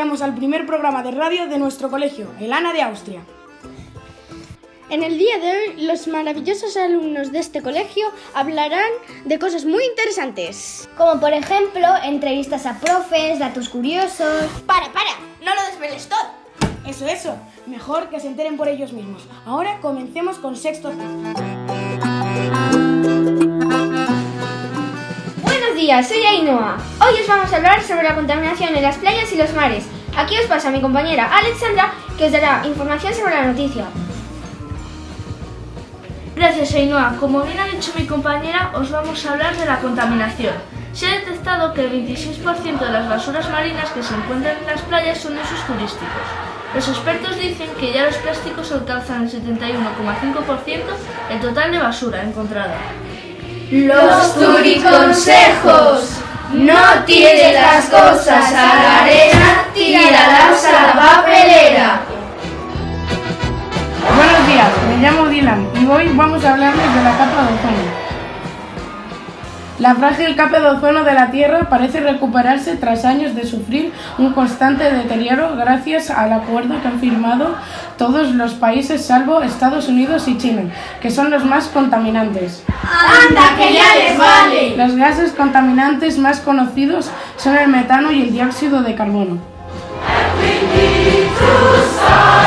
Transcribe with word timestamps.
traemos 0.00 0.22
al 0.22 0.34
primer 0.34 0.64
programa 0.64 1.02
de 1.02 1.10
radio 1.10 1.46
de 1.46 1.58
nuestro 1.58 1.90
colegio, 1.90 2.30
el 2.40 2.54
ANA 2.54 2.72
de 2.72 2.80
Austria. 2.80 3.20
En 4.88 5.02
el 5.02 5.18
día 5.18 5.38
de 5.38 5.50
hoy, 5.50 5.82
los 5.82 6.08
maravillosos 6.08 6.74
alumnos 6.78 7.32
de 7.32 7.38
este 7.38 7.60
colegio 7.60 8.06
hablarán 8.32 8.90
de 9.26 9.38
cosas 9.38 9.66
muy 9.66 9.84
interesantes. 9.84 10.88
Como 10.96 11.20
por 11.20 11.34
ejemplo, 11.34 11.86
entrevistas 12.02 12.64
a 12.64 12.80
profes, 12.80 13.40
datos 13.40 13.68
curiosos. 13.68 14.46
Para, 14.64 14.90
para, 14.90 15.10
no 15.44 15.54
lo 15.54 15.60
desveles 15.70 16.08
todo. 16.08 16.30
Eso, 16.86 17.06
eso. 17.06 17.36
Mejor 17.66 18.08
que 18.08 18.20
se 18.20 18.28
enteren 18.28 18.56
por 18.56 18.68
ellos 18.68 18.94
mismos. 18.94 19.28
Ahora 19.44 19.80
comencemos 19.82 20.38
con 20.38 20.56
sexto 20.56 20.90
Buenos 25.70 25.86
días, 25.86 26.08
soy 26.08 26.18
Ainhoa. 26.18 26.76
Hoy 27.00 27.20
os 27.20 27.28
vamos 27.28 27.52
a 27.52 27.56
hablar 27.56 27.80
sobre 27.80 28.02
la 28.02 28.16
contaminación 28.16 28.74
en 28.74 28.82
las 28.82 28.96
playas 28.96 29.30
y 29.30 29.36
los 29.36 29.54
mares. 29.54 29.86
Aquí 30.16 30.36
os 30.36 30.46
pasa 30.46 30.68
mi 30.68 30.80
compañera 30.80 31.30
Alexandra, 31.32 31.92
que 32.18 32.24
os 32.24 32.32
dará 32.32 32.66
información 32.66 33.14
sobre 33.14 33.36
la 33.36 33.46
noticia. 33.46 33.84
Gracias, 36.34 36.74
Ainhoa. 36.74 37.14
Como 37.20 37.42
bien 37.42 37.60
ha 37.60 37.66
dicho 37.66 37.92
mi 37.96 38.04
compañera, 38.04 38.72
os 38.74 38.90
vamos 38.90 39.24
a 39.24 39.30
hablar 39.30 39.56
de 39.56 39.64
la 39.64 39.78
contaminación. 39.78 40.54
Se 40.92 41.06
ha 41.06 41.20
detectado 41.20 41.72
que 41.72 41.84
el 41.84 41.92
26% 42.04 42.80
de 42.80 42.90
las 42.90 43.08
basuras 43.08 43.48
marinas 43.48 43.90
que 43.90 44.02
se 44.02 44.16
encuentran 44.16 44.56
en 44.58 44.66
las 44.66 44.82
playas 44.82 45.18
son 45.18 45.38
usos 45.38 45.64
turísticos. 45.68 46.26
Los 46.74 46.88
expertos 46.88 47.38
dicen 47.38 47.70
que 47.78 47.92
ya 47.92 48.06
los 48.06 48.16
plásticos 48.16 48.72
alcanzan 48.72 49.22
el 49.22 49.30
71,5% 49.30 50.80
el 51.30 51.40
total 51.40 51.70
de 51.70 51.78
basura 51.78 52.24
encontrada. 52.24 52.76
Los 53.70 54.34
turiconsejos. 54.34 56.16
No 56.52 57.04
tires 57.06 57.54
las 57.54 57.84
cosas 57.84 58.52
a 58.52 58.74
la 58.74 59.02
arena, 59.02 59.64
tíralas 59.72 60.64
a 60.64 60.72
la 60.72 60.92
papelera. 60.92 62.00
Buenos 64.16 64.46
días, 64.48 64.68
me 64.88 64.96
llamo 65.00 65.28
Dylan 65.28 65.68
y 65.80 65.86
hoy 65.86 66.10
vamos 66.14 66.44
a 66.44 66.54
hablarles 66.54 66.94
de 66.94 67.02
la 67.04 67.10
capa 67.12 67.42
de 67.42 67.54
ozono. 67.54 68.09
La 69.80 69.94
frágil 69.94 70.36
capa 70.36 70.60
de 70.60 70.66
ozono 70.66 71.04
de 71.04 71.14
la 71.14 71.30
Tierra 71.30 71.70
parece 71.70 72.00
recuperarse 72.00 72.76
tras 72.76 73.06
años 73.06 73.34
de 73.34 73.46
sufrir 73.46 73.94
un 74.18 74.34
constante 74.34 74.92
deterioro 74.92 75.56
gracias 75.56 76.10
al 76.10 76.34
acuerdo 76.34 76.82
que 76.82 76.88
han 76.88 77.00
firmado 77.00 77.56
todos 77.96 78.34
los 78.34 78.52
países 78.52 79.06
salvo 79.06 79.40
Estados 79.40 79.88
Unidos 79.88 80.28
y 80.28 80.36
China, 80.36 80.64
que 81.00 81.10
son 81.10 81.30
los 81.30 81.46
más 81.46 81.68
contaminantes. 81.68 82.62
¡Anda, 82.68 83.56
que 83.56 83.72
ya 83.72 83.96
les 83.96 84.18
vale! 84.18 84.76
Los 84.76 84.96
gases 84.96 85.32
contaminantes 85.32 86.18
más 86.18 86.40
conocidos 86.40 87.10
son 87.38 87.56
el 87.56 87.68
metano 87.68 88.12
y 88.12 88.20
el 88.20 88.32
dióxido 88.32 88.82
de 88.82 88.94
carbono. 88.94 89.38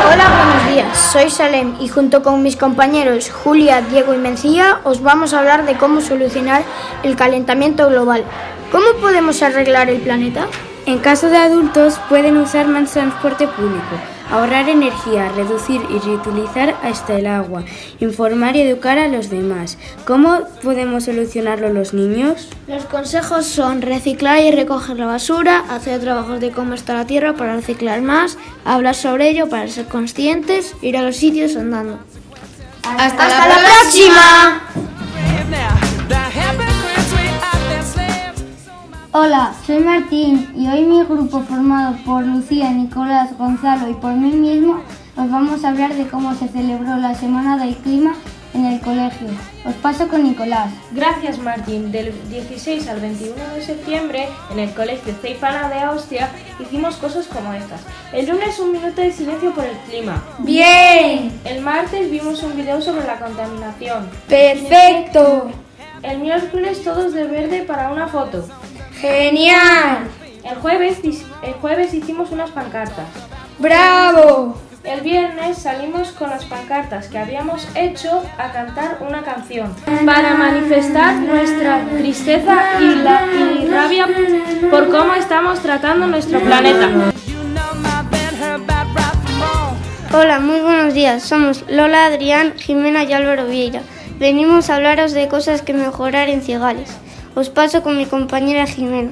Hola, 0.06 0.29
buenos 0.38 0.68
días. 0.68 0.97
Soy 0.97 1.29
Salem 1.29 1.75
y 1.79 1.88
junto 1.88 2.22
con 2.22 2.44
mis 2.44 2.56
compañeros 2.56 3.31
Julia, 3.31 3.81
Diego 3.81 4.13
y 4.13 4.18
Mencía 4.18 4.79
os 4.84 5.01
vamos 5.01 5.34
a 5.34 5.40
hablar 5.40 5.66
de 5.66 5.75
cómo 5.75 6.01
solucionar 6.01 6.63
el 7.03 7.16
calentamiento 7.16 7.88
global. 7.90 8.23
¿Cómo 8.72 8.85
podemos 9.00 9.41
arreglar 9.41 9.90
el 9.90 10.02
planeta? 10.02 10.47
En 10.85 11.00
caso 11.00 11.29
de 11.29 11.38
adultos 11.38 12.00
pueden 12.09 12.38
usar 12.38 12.68
más 12.68 12.91
transporte 12.91 13.47
público, 13.47 13.96
ahorrar 14.31 14.69
energía, 14.69 15.29
reducir 15.29 15.81
y 15.89 16.00
reutilizar 16.00 16.75
hasta 16.84 17.17
el 17.17 17.28
agua, 17.28 17.63
informar 18.00 18.56
y 18.56 18.61
educar 18.61 18.97
a 18.97 19.07
los 19.07 19.29
demás. 19.29 19.78
¿Cómo 20.06 20.41
podemos 20.61 21.06
solucionarlo 21.06 21.69
los 21.69 21.94
niños? 21.94 22.50
Los 22.67 22.85
consejos 22.85 23.45
son 23.45 23.81
reciclar 23.81 24.41
y 24.41 24.51
recoger 24.51 24.97
la 24.97 25.06
basura, 25.06 25.63
hacer 25.69 26.01
trabajos 26.01 26.39
de 26.39 26.51
cómo 26.51 26.73
está 26.73 26.94
la 26.94 27.06
tierra 27.06 27.34
para 27.34 27.56
reciclar 27.56 28.01
más, 28.01 28.38
hablar 28.66 28.95
sobre 28.95 29.29
ello 29.29 29.50
para 29.50 29.67
ser 29.67 29.85
conscientes, 29.85 30.73
ir 30.81 30.97
a 30.97 31.01
los 31.01 31.16
sitios 31.16 31.55
andando. 31.55 32.00
¡Hasta, 32.84 33.29
la, 33.29 33.59
próxima! 33.63 34.61
Hola, 39.16 39.53
soy 39.68 39.78
Martín 39.78 40.51
y 40.57 40.68
hoy 40.68 40.85
mi 40.85 41.03
grupo 41.03 41.41
formado 41.41 41.96
por 42.03 42.25
Lucía, 42.25 42.72
Nicolás, 42.72 43.38
Gonzalo 43.38 43.88
y 43.88 43.94
por 43.94 44.13
mí 44.13 44.31
mismo 44.31 44.81
os 45.16 45.29
vamos 45.29 45.63
a 45.63 45.69
hablar 45.69 45.94
de 45.94 46.07
cómo 46.07 46.34
se 46.34 46.47
celebró 46.47 46.97
la 46.97 47.13
Semana 47.13 47.63
del 47.63 47.75
Clima 47.75 48.16
en 48.56 48.66
el 48.66 48.81
colegio. 48.81 49.28
Os 49.66 49.75
paso 49.75 50.07
con 50.07 50.23
Nicolás. 50.23 50.72
Gracias 50.94 51.38
Martín. 51.38 51.91
Del 51.91 52.12
16 52.28 52.88
al 52.88 53.02
21 53.02 53.35
de 53.53 53.62
septiembre 53.62 54.29
en 54.52 54.57
el 54.57 54.73
colegio 54.73 55.13
Ceipana 55.22 55.69
de 55.69 55.81
Austria 55.81 56.31
hicimos 56.59 56.96
cosas 56.96 57.28
como 57.28 57.53
estas. 57.53 57.81
El 58.13 58.28
lunes 58.28 58.57
un 58.57 58.72
minuto 58.72 59.00
de 59.00 59.12
silencio 59.12 59.53
por 59.53 59.66
el 59.66 59.78
clima. 59.88 60.23
Bien. 60.40 61.40
El 61.46 61.62
martes 61.62 62.09
vimos 62.09 62.41
un 62.41 62.57
video 62.57 62.81
sobre 62.81 63.06
la 63.06 63.19
contaminación. 63.19 64.09
Perfecto. 64.28 65.52
El 66.02 66.18
miércoles 66.18 66.84
todos 66.84 67.13
de 67.13 67.25
verde 67.25 67.62
para 67.62 67.91
una 67.91 68.07
foto. 68.07 68.44
Genial. 69.03 70.08
El 70.46 70.56
jueves, 70.62 71.00
el 71.44 71.53
jueves 71.59 71.94
hicimos 71.94 72.31
unas 72.31 72.52
pancartas. 72.52 73.06
¡Bravo! 73.59 74.58
El 74.86 75.02
viernes 75.02 75.58
salimos 75.58 76.14
con 76.14 76.30
las 76.30 76.46
pancartas 76.46 77.09
que 77.09 77.18
habíamos 77.18 77.68
hecho 77.75 78.24
a 78.38 78.53
cantar 78.53 79.00
una 79.06 79.24
canción 79.24 79.75
para 80.06 80.36
manifestar 80.36 81.16
nuestra 81.16 81.86
tristeza 81.97 82.80
y, 82.80 82.96
la, 82.96 83.25
y 83.62 83.68
rabia 83.68 84.08
por 84.72 84.90
cómo 84.90 85.14
estamos 85.16 85.59
tratando 85.59 86.08
nuestro 86.08 86.40
planeta. 86.40 86.90
Hola, 90.14 90.40
muy 90.40 90.62
buenos 90.62 90.94
días. 90.94 91.24
Somos 91.24 91.66
Lola, 91.68 92.06
Adrián, 92.06 92.53
Jimena 92.56 93.03
y 93.03 93.12
Álvaro 93.12 93.47
Vieira. 93.47 93.81
Venimos 94.18 94.70
a 94.70 94.78
hablaros 94.78 95.12
de 95.12 95.28
cosas 95.28 95.62
que 95.62 95.74
mejorar 95.74 96.30
en 96.30 96.41
Cigales. 96.41 96.90
Os 97.35 97.49
paso 97.49 97.81
con 97.81 97.97
mi 97.97 98.05
compañera 98.05 98.66
Jimena. 98.66 99.11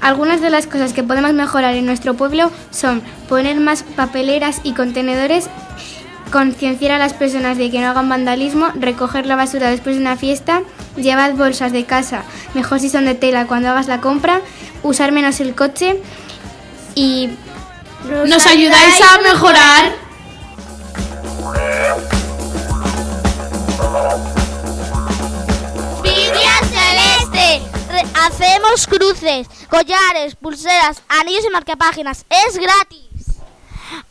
Algunas 0.00 0.40
de 0.40 0.50
las 0.50 0.66
cosas 0.66 0.92
que 0.92 1.02
podemos 1.02 1.32
mejorar 1.32 1.74
en 1.74 1.86
nuestro 1.86 2.14
pueblo 2.14 2.50
son 2.70 3.02
poner 3.28 3.58
más 3.58 3.82
papeleras 3.82 4.60
y 4.62 4.74
contenedores, 4.74 5.48
concienciar 6.30 6.92
a 6.92 6.98
las 6.98 7.14
personas 7.14 7.56
de 7.56 7.70
que 7.70 7.80
no 7.80 7.88
hagan 7.88 8.08
vandalismo, 8.08 8.68
recoger 8.74 9.24
la 9.24 9.36
basura 9.36 9.70
después 9.70 9.96
de 9.96 10.02
una 10.02 10.16
fiesta, 10.16 10.62
llevar 10.96 11.32
bolsas 11.34 11.72
de 11.72 11.84
casa, 11.84 12.22
mejor 12.52 12.80
si 12.80 12.90
son 12.90 13.06
de 13.06 13.14
tela 13.14 13.46
cuando 13.46 13.70
hagas 13.70 13.88
la 13.88 14.02
compra, 14.02 14.40
usar 14.82 15.12
menos 15.12 15.40
el 15.40 15.54
coche 15.54 16.02
y... 16.94 17.30
¿Nos 18.26 18.44
ayudáis 18.46 19.00
a 19.00 19.18
mejorar? 19.22 19.92
Hacemos 28.14 28.86
cruces, 28.86 29.46
collares, 29.68 30.36
pulseras, 30.36 31.02
anillos 31.08 31.44
y 31.44 31.50
marcapáginas. 31.50 32.24
Es 32.28 32.56
gratis. 32.56 33.04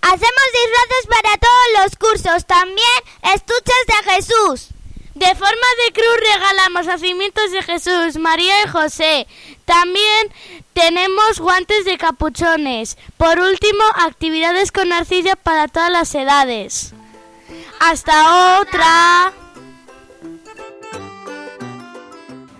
Hacemos 0.01 0.47
disfraces 0.53 1.07
para 1.09 1.37
todos 1.37 1.81
los 1.81 1.95
cursos, 1.97 2.45
también 2.45 2.99
estuches 3.33 3.85
de 3.87 4.11
Jesús. 4.11 4.69
De 5.15 5.27
forma 5.35 5.67
de 5.85 5.93
cruz 5.93 6.33
regalamos 6.33 6.85
nacimientos 6.87 7.51
de 7.51 7.61
Jesús, 7.61 8.17
María 8.17 8.63
y 8.63 8.69
José. 8.69 9.27
También 9.65 10.33
tenemos 10.73 11.39
guantes 11.39 11.85
de 11.85 11.97
capuchones. 11.97 12.97
Por 13.17 13.39
último, 13.39 13.83
actividades 13.95 14.71
con 14.71 14.91
arcilla 14.91 15.35
para 15.35 15.67
todas 15.67 15.91
las 15.91 16.15
edades. 16.15 16.93
Hasta 17.79 18.59
otra. 18.59 19.33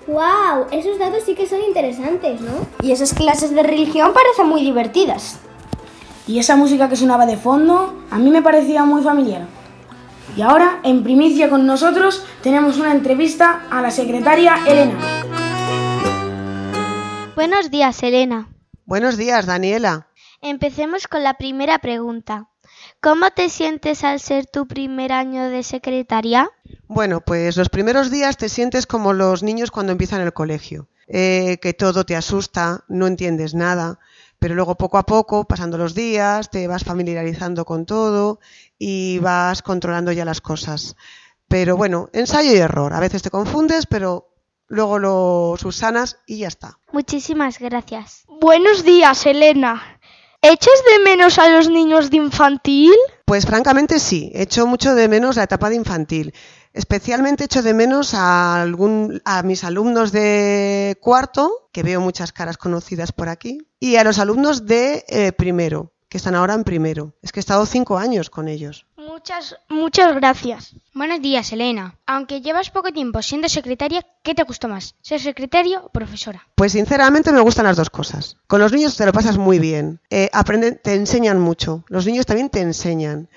¡Wow! 0.08 0.68
Esos 0.72 1.00
datos 1.00 1.24
sí 1.26 1.34
que 1.34 1.48
son 1.48 1.62
interesantes, 1.62 2.42
¿no? 2.42 2.68
Y 2.82 2.92
esas 2.92 3.14
clases 3.14 3.56
de 3.56 3.64
religión 3.64 4.12
parecen 4.14 4.48
muy 4.48 4.62
divertidas. 4.62 5.40
Y 6.28 6.40
esa 6.40 6.56
música 6.56 6.90
que 6.90 6.96
sonaba 6.96 7.26
de 7.26 7.38
fondo 7.38 8.04
a 8.10 8.18
mí 8.18 8.30
me 8.30 8.42
parecía 8.42 8.84
muy 8.84 9.02
familiar. 9.02 9.46
Y 10.36 10.42
ahora, 10.42 10.80
en 10.84 11.04
primicia 11.04 11.50
con 11.50 11.66
nosotros, 11.66 12.26
tenemos 12.42 12.78
una 12.78 12.92
entrevista 12.92 13.66
a 13.70 13.82
la 13.82 13.92
secretaria 13.92 14.58
Elena. 14.66 14.98
Buenos 17.36 17.70
días, 17.72 18.02
Elena. 18.04 18.50
Buenos 18.86 19.18
días, 19.18 19.46
Daniela. 19.46 20.08
Empecemos 20.42 21.08
con 21.08 21.24
la 21.24 21.36
primera 21.36 21.80
pregunta. 21.80 22.50
¿Cómo 23.02 23.32
te 23.32 23.50
sientes 23.50 24.04
al 24.04 24.20
ser 24.20 24.46
tu 24.46 24.68
primer 24.68 25.12
año 25.12 25.50
de 25.50 25.64
secretaria? 25.64 26.50
Bueno, 26.88 27.22
pues 27.22 27.58
los 27.58 27.70
primeros 27.70 28.12
días 28.12 28.38
te 28.38 28.50
sientes 28.50 28.88
como 28.88 29.14
los 29.14 29.44
niños 29.44 29.72
cuando 29.72 29.92
empiezan 29.92 30.22
el 30.22 30.34
colegio, 30.34 30.88
eh, 31.08 31.58
que 31.62 31.74
todo 31.74 32.06
te 32.06 32.16
asusta, 32.16 32.84
no 32.88 33.08
entiendes 33.08 33.54
nada, 33.54 34.00
pero 34.40 34.56
luego 34.56 34.76
poco 34.76 34.98
a 34.98 35.06
poco, 35.06 35.46
pasando 35.46 35.78
los 35.78 35.96
días, 35.96 36.50
te 36.50 36.68
vas 36.68 36.84
familiarizando 36.84 37.66
con 37.66 37.86
todo 37.86 38.40
y 38.78 39.20
vas 39.20 39.62
controlando 39.62 40.12
ya 40.12 40.26
las 40.26 40.42
cosas. 40.42 40.96
Pero 41.48 41.78
bueno, 41.78 42.10
ensayo 42.14 42.52
y 42.52 42.58
error. 42.58 42.94
A 42.94 43.00
veces 43.00 43.22
te 43.22 43.30
confundes, 43.30 43.86
pero 43.86 44.34
luego 44.68 45.00
lo 45.00 45.56
subsanas 45.58 46.20
y 46.26 46.40
ya 46.40 46.48
está. 46.48 46.80
Muchísimas 46.92 47.60
gracias. 47.60 48.26
Buenos 48.42 48.84
días, 48.84 49.26
Elena. 49.26 49.93
¿Echas 50.46 50.84
de 50.92 51.02
menos 51.06 51.40
a 51.40 51.48
los 51.48 51.70
niños 51.70 52.10
de 52.10 52.18
infantil? 52.18 52.92
Pues 53.24 53.46
francamente 53.46 53.98
sí, 53.98 54.30
echo 54.36 54.68
mucho 54.68 54.94
de 54.94 55.08
menos 55.08 55.38
la 55.38 55.44
etapa 55.44 55.70
de 55.70 55.78
infantil. 55.78 56.34
Especialmente 56.74 57.46
echo 57.46 57.64
de 57.64 57.74
menos 57.74 58.14
a, 58.14 58.62
algún, 58.62 59.22
a 59.24 59.42
mis 59.44 59.64
alumnos 59.64 60.12
de 60.12 60.98
cuarto, 61.00 61.70
que 61.72 61.82
veo 61.82 62.02
muchas 62.02 62.34
caras 62.34 62.58
conocidas 62.58 63.14
por 63.14 63.30
aquí, 63.30 63.70
y 63.80 63.96
a 63.96 64.04
los 64.04 64.20
alumnos 64.20 64.66
de 64.66 65.06
eh, 65.08 65.32
primero, 65.32 65.93
que 66.14 66.18
están 66.18 66.36
ahora 66.36 66.54
en 66.54 66.64
primero. 66.64 67.16
Es 67.24 67.32
que 67.32 67.40
he 67.40 67.46
estado 67.46 67.66
cinco 67.66 67.98
años 67.98 68.30
con 68.30 68.48
ellos. 68.48 68.86
Muchas, 68.98 69.56
muchas 69.68 70.14
gracias. 70.14 70.76
Buenos 70.94 71.24
días, 71.24 71.52
Elena. 71.52 71.98
Aunque 72.06 72.40
llevas 72.40 72.70
poco 72.70 72.92
tiempo 72.94 73.24
siendo 73.24 73.50
secretaria, 73.50 74.06
¿qué 74.22 74.36
te 74.36 74.44
gustó 74.44 74.68
más? 74.68 74.94
¿Ser 75.02 75.20
secretaria 75.20 75.80
o 75.80 75.90
profesora? 75.90 76.48
Pues 76.54 76.74
sinceramente 76.74 77.32
me 77.32 77.42
gustan 77.42 77.66
las 77.66 77.78
dos 77.78 77.90
cosas. 77.90 78.38
Con 78.46 78.60
los 78.60 78.72
niños 78.72 78.96
te 78.96 79.08
lo 79.08 79.12
pasas 79.12 79.40
muy 79.40 79.58
bien. 79.58 80.02
Eh, 80.12 80.30
aprenden, 80.34 80.80
te 80.84 80.94
enseñan 80.94 81.40
mucho. 81.40 81.84
Los 81.88 82.06
niños 82.06 82.28
también 82.28 82.52
te 82.52 82.62
enseñan 82.62 83.28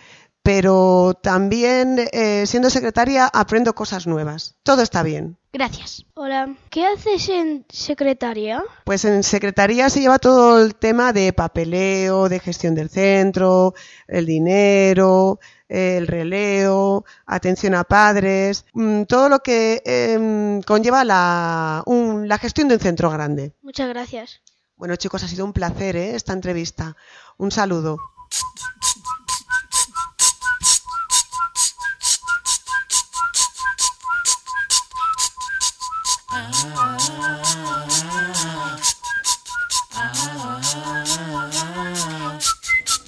pero 0.47 1.19
también 1.21 2.09
eh, 2.13 2.47
siendo 2.47 2.71
secretaria 2.71 3.27
aprendo 3.27 3.75
cosas 3.75 4.07
nuevas. 4.07 4.55
Todo 4.63 4.83
está 4.83 5.03
bien. 5.03 5.37
Gracias. 5.53 6.07
Hola, 6.15 6.55
¿qué 6.71 6.87
haces 6.87 7.29
en 7.31 7.67
secretaría? 7.69 8.63
Pues 8.85 9.05
en 9.05 9.25
secretaría 9.25 9.91
se 9.91 10.01
lleva 10.01 10.21
todo 10.21 10.65
el 10.65 10.77
tema 10.77 11.13
de 11.13 11.33
papeleo, 11.33 12.29
de 12.29 12.39
gestión 12.39 12.77
del 12.77 12.91
centro, 12.91 13.75
el 14.07 14.25
dinero, 14.25 15.41
el 15.69 16.07
releo, 16.07 17.05
atención 17.27 17.75
a 17.75 17.83
padres, 17.83 18.67
mm, 18.73 19.03
todo 19.03 19.29
lo 19.29 19.41
que 19.41 19.83
eh, 19.85 20.61
conlleva 20.65 21.03
la, 21.05 21.83
un, 21.87 22.29
la 22.29 22.39
gestión 22.39 22.69
de 22.69 22.77
un 22.77 22.81
centro 22.81 23.11
grande. 23.11 23.53
Muchas 23.63 23.89
gracias. 23.89 24.43
Bueno 24.77 24.95
chicos, 24.95 25.25
ha 25.25 25.29
sido 25.29 25.45
un 25.45 25.53
placer 25.53 25.97
¿eh? 25.97 26.15
esta 26.15 26.35
entrevista. 26.35 26.95
Un 27.37 27.51
saludo. 27.51 27.99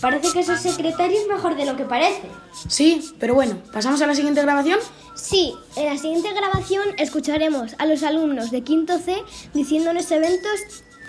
Parece 0.00 0.32
que 0.32 0.44
ser 0.44 0.58
secretario 0.58 1.20
es 1.20 1.26
mejor 1.28 1.56
de 1.56 1.64
lo 1.64 1.76
que 1.76 1.84
parece. 1.84 2.30
Sí, 2.68 3.12
pero 3.18 3.34
bueno, 3.34 3.56
¿pasamos 3.72 4.00
a 4.00 4.06
la 4.06 4.14
siguiente 4.14 4.42
grabación? 4.42 4.78
Sí, 5.14 5.54
en 5.74 5.86
la 5.86 5.98
siguiente 5.98 6.32
grabación 6.32 6.84
escucharemos 6.96 7.74
a 7.78 7.86
los 7.86 8.02
alumnos 8.04 8.50
de 8.50 8.62
quinto 8.62 8.98
C 8.98 9.16
diciéndonos 9.54 10.10
eventos 10.12 10.60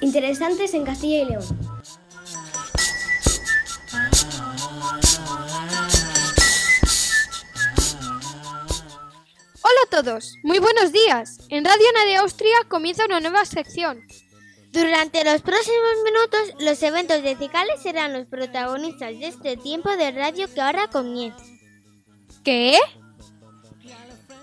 interesantes 0.02 0.74
en 0.74 0.86
Castilla 0.86 1.22
y 1.22 1.26
León. 1.26 1.79
Hola 9.70 10.00
a 10.00 10.04
todos, 10.04 10.36
muy 10.42 10.58
buenos 10.58 10.92
días. 10.92 11.38
En 11.50 11.64
Radio 11.64 11.86
Nadia 11.94 12.22
Austria 12.22 12.56
comienza 12.68 13.06
una 13.06 13.20
nueva 13.20 13.46
sección. 13.46 14.02
Durante 14.72 15.24
los 15.24 15.44
próximos 15.44 15.94
minutos, 16.04 16.66
los 16.66 16.82
eventos 16.82 17.22
de 17.22 17.36
Cicales 17.36 17.80
serán 17.80 18.14
los 18.14 18.26
protagonistas 18.26 19.20
de 19.20 19.28
este 19.28 19.58
tiempo 19.58 19.96
de 19.96 20.10
radio 20.10 20.52
que 20.52 20.60
ahora 20.60 20.88
comienza. 20.88 21.44
¿Qué? 22.44 22.80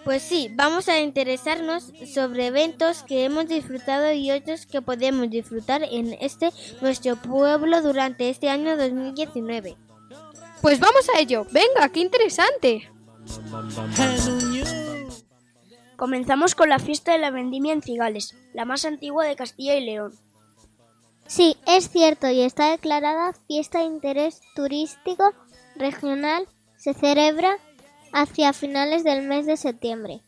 Pues 0.05 0.23
sí, 0.23 0.49
vamos 0.55 0.89
a 0.89 1.01
interesarnos 1.01 1.91
sobre 2.15 2.47
eventos 2.47 3.03
que 3.03 3.25
hemos 3.25 3.49
disfrutado 3.49 4.13
y 4.13 4.31
otros 4.31 4.65
que 4.65 4.81
podemos 4.81 5.29
disfrutar 5.29 5.83
en 5.83 6.17
este 6.21 6.53
nuestro 6.81 7.17
pueblo 7.17 7.83
durante 7.83 8.31
este 8.31 8.49
año 8.49 8.77
2019. 8.77 9.77
Pues 10.63 10.79
vamos 10.79 11.09
a 11.13 11.19
ello. 11.19 11.49
Venga, 11.51 11.89
qué 11.89 11.99
interesante. 11.99 12.89
Comenzamos 15.97 16.55
con 16.55 16.69
la 16.69 16.79
fiesta 16.79 17.13
de 17.13 17.19
la 17.19 17.31
vendimia 17.31 17.73
en 17.73 17.81
Cigales, 17.81 18.35
la 18.53 18.67
más 18.67 18.85
antigua 18.85 19.25
de 19.25 19.35
Castilla 19.35 19.77
y 19.77 19.85
León. 19.85 20.13
Sí, 21.27 21.57
es 21.67 21.89
cierto 21.89 22.29
y 22.29 22.43
está 22.43 22.71
declarada 22.71 23.33
fiesta 23.49 23.79
de 23.79 23.87
interés 23.87 24.41
turístico 24.55 25.33
regional. 25.75 26.47
Se 26.77 26.93
celebra 26.93 27.57
hacia 28.13 28.53
finales 28.53 29.05
del 29.05 29.27
mes 29.27 29.47
de 29.47 29.57
septiembre. 29.57 30.21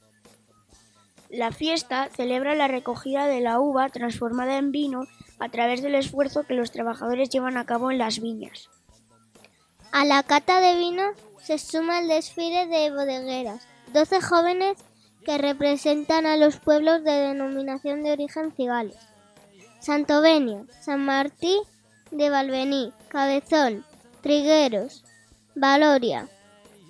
La 1.28 1.52
fiesta 1.52 2.08
celebra 2.16 2.54
la 2.54 2.68
recogida 2.68 3.26
de 3.26 3.40
la 3.40 3.60
uva 3.60 3.90
transformada 3.90 4.56
en 4.56 4.72
vino 4.72 5.04
a 5.38 5.50
través 5.50 5.82
del 5.82 5.94
esfuerzo 5.94 6.44
que 6.44 6.54
los 6.54 6.72
trabajadores 6.72 7.28
llevan 7.28 7.58
a 7.58 7.66
cabo 7.66 7.90
en 7.90 7.98
las 7.98 8.20
viñas. 8.20 8.70
A 9.92 10.06
la 10.06 10.22
cata 10.22 10.60
de 10.60 10.76
vino 10.76 11.02
se 11.42 11.58
suma 11.58 12.00
el 12.00 12.08
desfile 12.08 12.66
de 12.66 12.90
bodegueras, 12.90 13.66
12 13.92 14.20
jóvenes 14.22 14.78
que 15.28 15.36
representan 15.36 16.24
a 16.24 16.38
los 16.38 16.56
pueblos 16.56 17.04
de 17.04 17.10
denominación 17.10 18.02
de 18.02 18.12
origen 18.12 18.50
cigales. 18.56 18.96
Santovenia, 19.78 20.64
San 20.80 21.04
Martí 21.04 21.60
de 22.10 22.30
Valvení, 22.30 22.94
Cabezón, 23.08 23.84
Trigueros, 24.22 25.04
Valoria, 25.54 26.30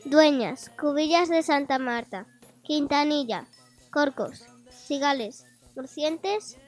Dueñas, 0.04 0.70
Cubillas 0.80 1.28
de 1.28 1.42
Santa 1.42 1.80
Marta, 1.80 2.26
Quintanilla, 2.62 3.48
Corcos, 3.90 4.44
Cigales, 4.70 5.44
Murcientes 5.74 6.58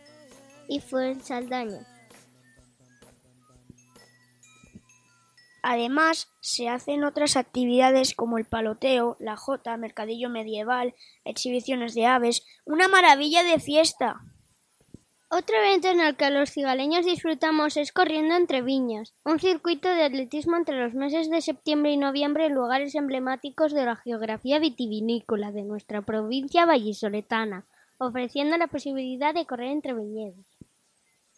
y 0.66 0.80
Fuensaldaña. 0.80 1.86
Además, 5.62 6.28
se 6.40 6.68
hacen 6.68 7.04
otras 7.04 7.36
actividades 7.36 8.14
como 8.14 8.38
el 8.38 8.46
paloteo, 8.46 9.16
la 9.20 9.36
jota, 9.36 9.76
mercadillo 9.76 10.30
medieval, 10.30 10.94
exhibiciones 11.24 11.94
de 11.94 12.06
aves, 12.06 12.44
una 12.64 12.88
maravilla 12.88 13.42
de 13.42 13.58
fiesta. 13.58 14.20
Otro 15.32 15.56
evento 15.58 15.88
en 15.88 16.00
el 16.00 16.16
que 16.16 16.28
los 16.30 16.50
cigaleños 16.50 17.06
disfrutamos 17.06 17.76
es 17.76 17.92
corriendo 17.92 18.34
entre 18.34 18.62
viñas, 18.62 19.14
un 19.24 19.38
circuito 19.38 19.88
de 19.88 20.02
atletismo 20.02 20.56
entre 20.56 20.82
los 20.82 20.94
meses 20.94 21.30
de 21.30 21.40
septiembre 21.40 21.92
y 21.92 21.96
noviembre 21.96 22.46
en 22.46 22.54
lugares 22.54 22.96
emblemáticos 22.96 23.72
de 23.72 23.84
la 23.84 23.94
geografía 23.94 24.58
vitivinícola 24.58 25.52
de 25.52 25.62
nuestra 25.62 26.02
provincia 26.02 26.66
vallisoletana, 26.66 27.64
ofreciendo 27.98 28.56
la 28.56 28.66
posibilidad 28.66 29.32
de 29.32 29.46
correr 29.46 29.68
entre 29.68 29.94
viñedos. 29.94 30.46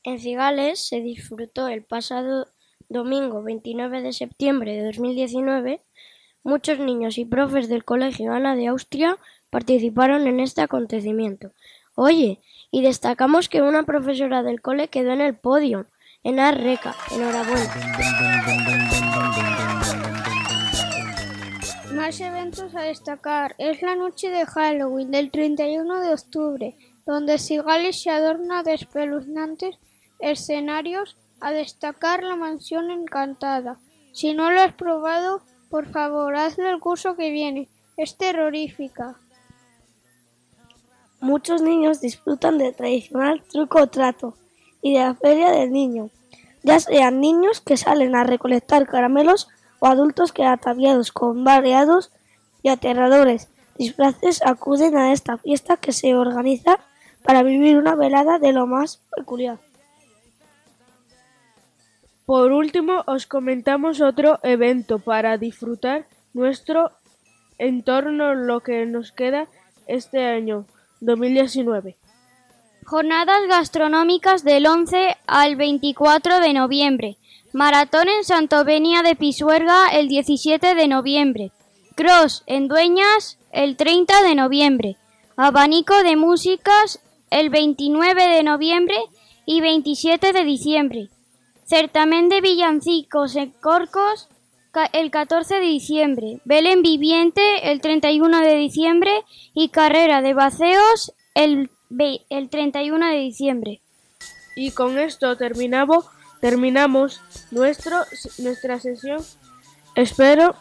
En 0.05 0.19
Cigales 0.19 0.81
se 0.89 1.01
disfrutó 1.01 1.69
el 1.69 1.83
pasado 1.83 2.49
domingo 2.89 3.43
29 3.43 4.03
de 4.03 4.13
septiembre 4.13 4.75
de 4.75 4.85
2019, 4.87 5.81
muchos 6.45 6.79
niños 6.79 7.19
y 7.19 7.25
profes 7.25 7.69
del 7.69 7.85
Colegio 7.85 8.33
Ana 8.33 8.57
de 8.57 8.69
Austria 8.69 9.19
participaron 9.51 10.27
en 10.27 10.41
este 10.41 10.63
acontecimiento. 10.63 11.51
Oye, 11.95 12.39
y 12.71 12.83
destacamos 12.83 13.49
que 13.49 13.63
una 13.63 13.83
profesora 13.83 14.43
del 14.43 14.63
cole 14.63 14.89
quedó 14.89 15.13
en 15.13 15.21
el 15.21 15.35
podio, 15.35 15.87
en 16.25 16.41
Arreca. 16.41 16.95
Enhorabuena. 17.11 17.75
Más 21.95 22.21
eventos 22.21 22.75
a 22.75 22.83
destacar. 22.83 23.55
Es 23.59 23.83
la 23.83 23.95
noche 23.95 24.31
de 24.31 24.47
Halloween 24.47 25.11
del 25.11 25.31
31 25.31 26.01
de 26.01 26.15
octubre, 26.15 26.75
donde 27.05 27.39
Sigales 27.39 28.03
se 28.03 28.11
adorna 28.11 28.63
de 28.63 28.75
espeluznantes 28.75 29.77
escenarios 30.19 31.17
a 31.43 31.51
destacar 31.51 32.23
la 32.23 32.37
mansión 32.37 32.91
encantada. 32.91 33.79
Si 34.13 34.33
no 34.33 34.51
lo 34.51 34.61
has 34.61 34.73
probado, 34.75 35.43
por 35.69 35.91
favor, 35.91 36.37
hazlo 36.37 36.71
el 36.71 36.81
curso 36.81 37.17
que 37.17 37.31
viene. 37.31 37.69
Es 37.97 38.17
terrorífica. 38.17 39.17
Muchos 41.21 41.61
niños 41.61 42.01
disfrutan 42.01 42.59
del 42.59 42.75
tradicional 42.75 43.43
truco 43.43 43.83
o 43.83 43.87
trato 43.89 44.35
y 44.81 44.95
de 44.95 45.01
la 45.01 45.15
feria 45.15 45.51
del 45.51 45.73
niño, 45.73 46.11
ya 46.63 46.81
sean 46.81 47.21
niños 47.21 47.61
que 47.61 47.77
salen 47.77 48.17
a 48.17 48.25
recolectar 48.25 48.87
caramelos 48.87 49.49
o 49.79 49.87
adultos 49.87 50.33
que 50.33 50.45
ataviados 50.45 51.13
con 51.13 51.45
variados 51.45 52.11
y 52.63 52.69
aterradores 52.69 53.49
disfraces 53.79 54.43
acuden 54.45 54.97
a 54.97 55.13
esta 55.13 55.39
fiesta 55.39 55.77
que 55.77 55.93
se 55.93 56.15
organiza 56.15 56.79
para 57.23 57.43
vivir 57.43 57.79
una 57.79 57.95
velada 57.95 58.39
de 58.39 58.53
lo 58.53 58.67
más 58.67 59.01
peculiar. 59.17 59.59
Por 62.27 62.53
último, 62.53 63.03
os 63.07 63.27
comentamos 63.27 64.01
otro 64.01 64.39
evento 64.43 64.99
para 64.99 65.39
disfrutar 65.39 66.07
nuestro 66.35 66.93
entorno 67.59 68.35
lo 68.35 68.61
que 68.61 68.87
nos 68.87 69.13
queda 69.13 69.49
este 69.87 70.25
año 70.25 70.67
2019. 71.01 71.97
Jornadas 72.85 73.47
gastronómicas 73.49 74.45
del 74.45 74.67
11 74.67 75.17
al 75.27 75.57
24 75.57 76.41
de 76.41 76.53
noviembre. 76.53 77.17
Maratón 77.53 78.09
en 78.09 78.25
Santovenia 78.25 79.03
de 79.03 79.15
Pisuerga 79.15 79.89
el 79.93 80.09
17 80.09 80.75
de 80.75 80.89
noviembre. 80.89 81.53
Cross 81.95 82.45
en 82.47 82.69
Dueñas 82.69 83.39
el 83.53 83.77
30 83.77 84.23
de 84.23 84.35
noviembre. 84.35 84.97
Abanico 85.37 86.03
de 86.03 86.17
músicas 86.17 87.01
el 87.31 87.51
29 87.51 88.29
de 88.29 88.43
noviembre 88.43 88.97
y 89.47 89.61
27 89.61 90.33
de 90.33 90.45
diciembre. 90.45 91.09
Certamen 91.65 92.29
de 92.29 92.41
villancicos 92.41 93.37
en 93.37 93.51
Corcos 93.51 94.29
el 94.93 95.11
14 95.11 95.57
de 95.57 95.61
diciembre. 95.61 96.41
Belén 96.45 96.83
Viviente 96.83 97.71
el 97.71 97.81
31 97.81 98.41
de 98.41 98.57
diciembre 98.57 99.13
y 99.55 99.69
Carrera 99.69 100.23
de 100.23 100.35
Baceos 100.35 101.13
el, 101.35 101.71
el 102.31 102.49
31 102.49 103.07
de 103.07 103.17
diciembre. 103.17 103.81
Y 104.57 104.71
con 104.73 104.99
esto 104.99 105.37
terminamos, 105.37 106.07
terminamos 106.41 107.21
nuestro, 107.51 107.99
nuestra 108.39 108.81
sesión. 108.81 109.23
Espero, 109.95 110.55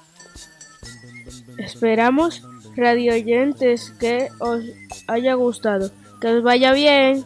esperamos 1.58 2.42
radio 2.76 3.14
oyentes 3.14 3.92
que 4.00 4.30
os 4.40 4.64
haya 5.08 5.34
gustado. 5.36 5.92
Que 6.20 6.28
os 6.28 6.44
vaya 6.44 6.74
bien. 6.74 7.26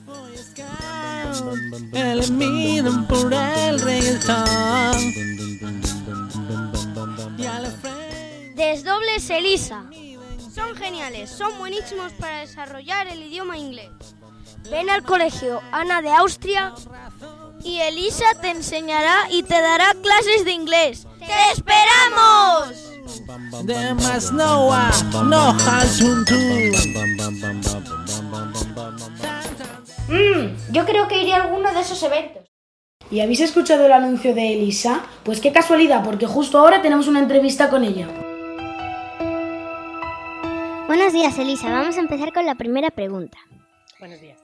Desdobles 8.55 9.29
Elisa. 9.29 9.83
Son 10.53 10.75
geniales, 10.75 11.29
son 11.29 11.57
buenísimos 11.57 12.13
para 12.13 12.39
desarrollar 12.39 13.07
el 13.07 13.23
idioma 13.23 13.57
inglés. 13.57 13.89
Ven 14.69 14.89
al 14.89 15.03
colegio 15.03 15.61
Ana 15.71 16.01
de 16.01 16.11
Austria 16.11 16.73
y 17.63 17.79
Elisa 17.79 18.25
te 18.41 18.49
enseñará 18.49 19.27
y 19.31 19.43
te 19.43 19.59
dará 19.59 19.93
clases 20.01 20.45
de 20.45 20.51
inglés. 20.51 21.07
¡Te 21.19 21.51
esperamos! 21.51 22.95
Mmm, 30.07 30.71
yo 30.71 30.85
creo 30.85 31.07
que 31.07 31.21
iré 31.21 31.33
a 31.33 31.43
alguno 31.43 31.73
de 31.73 31.81
esos 31.81 32.01
eventos. 32.03 32.43
¿Y 33.09 33.21
habéis 33.21 33.39
escuchado 33.41 33.85
el 33.85 33.91
anuncio 33.91 34.33
de 34.33 34.53
Elisa? 34.53 35.03
Pues 35.23 35.39
qué 35.39 35.51
casualidad, 35.51 36.03
porque 36.03 36.27
justo 36.27 36.59
ahora 36.59 36.81
tenemos 36.81 37.07
una 37.07 37.19
entrevista 37.19 37.69
con 37.69 37.83
ella. 37.83 38.07
Buenos 40.87 41.13
días, 41.13 41.37
Elisa. 41.39 41.71
Vamos 41.71 41.97
a 41.97 41.99
empezar 41.99 42.33
con 42.33 42.45
la 42.45 42.55
primera 42.55 42.91
pregunta. 42.91 43.37
Buenos 43.99 44.21
días. 44.21 44.39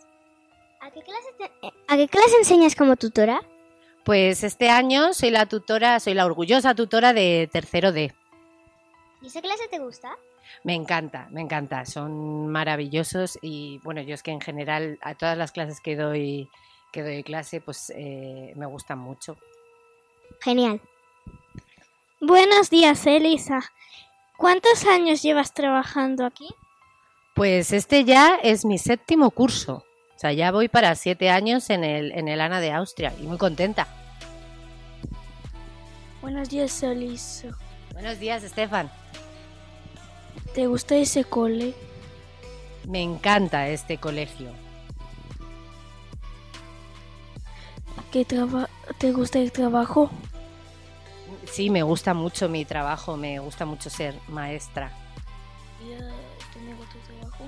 ¿A 0.82 0.90
qué 0.90 1.02
clase, 1.02 1.52
¿a 1.88 1.98
qué 1.98 2.08
clase 2.08 2.38
enseñas 2.40 2.76
como 2.76 2.96
tutora? 2.96 3.42
Pues 4.04 4.44
este 4.44 4.70
año 4.70 5.14
soy 5.14 5.30
la 5.30 5.46
tutora, 5.46 6.00
soy 6.00 6.16
la 6.16 6.26
orgullosa 6.26 6.74
tutora 6.74 7.14
de 7.14 7.48
tercero 7.52 7.92
D. 7.92 8.12
¿Y 9.22 9.28
esa 9.28 9.42
clase 9.42 9.68
te 9.70 9.78
gusta? 9.78 10.18
Me 10.64 10.76
encanta, 10.76 11.28
me 11.32 11.42
encanta. 11.42 11.86
Son 11.86 12.48
maravillosos 12.48 13.40
y 13.42 13.80
bueno, 13.84 14.02
yo 14.02 14.14
es 14.14 14.24
que 14.24 14.32
en 14.32 14.42
general 14.42 15.00
a 15.02 15.16
todas 15.16 15.38
las 15.38 15.52
clases 15.52 15.82
que 15.82 15.96
doy, 15.96 16.50
que 16.92 17.04
doy 17.04 17.24
clase, 17.24 17.62
pues 17.62 17.92
eh, 17.96 18.54
me 18.56 18.66
gustan 18.66 19.00
mucho. 19.00 19.38
Genial. 20.42 20.82
Buenos 22.20 22.70
días, 22.70 23.06
Elisa. 23.08 23.62
¿Cuántos 24.38 24.86
años 24.86 25.22
llevas 25.22 25.54
trabajando 25.54 26.26
aquí? 26.26 26.50
Pues 27.36 27.72
este 27.74 28.04
ya 28.04 28.36
es 28.42 28.66
mi 28.66 28.78
séptimo 28.78 29.32
curso. 29.32 29.86
O 30.16 30.20
sea, 30.22 30.34
ya 30.34 30.52
voy 30.52 30.68
para 30.68 30.94
siete 30.96 31.30
años 31.30 31.70
en 31.70 31.84
el, 31.84 32.12
en 32.12 32.28
el 32.28 32.42
ANA 32.42 32.60
de 32.60 32.72
Austria 32.72 33.14
y 33.20 33.24
muy 33.24 33.38
contenta. 33.38 33.88
Buenos 36.22 36.50
días, 36.50 36.84
Elisa. 36.84 37.50
Buenos 37.94 38.20
días, 38.20 38.44
Estefan. 38.44 38.92
¿Te 40.54 40.68
gusta 40.68 40.96
ese 40.96 41.24
cole? 41.24 41.74
Me 42.88 43.02
encanta 43.02 43.68
este 43.70 43.98
colegio. 43.98 44.50
¿Qué 48.12 48.26
¿Te 48.98 49.12
gusta 49.14 49.40
el 49.40 49.54
trabajo? 49.54 50.12
Sí, 51.50 51.70
me 51.70 51.84
gusta 51.84 52.14
mucho 52.14 52.50
mi 52.50 52.66
trabajo, 52.66 53.16
me 53.16 53.40
gusta 53.40 53.66
mucho 53.66 53.90
ser 53.90 54.16
maestra. 54.28 54.92
¿Y 55.82 55.96
tu 55.96 57.00
trabajo? 57.00 57.46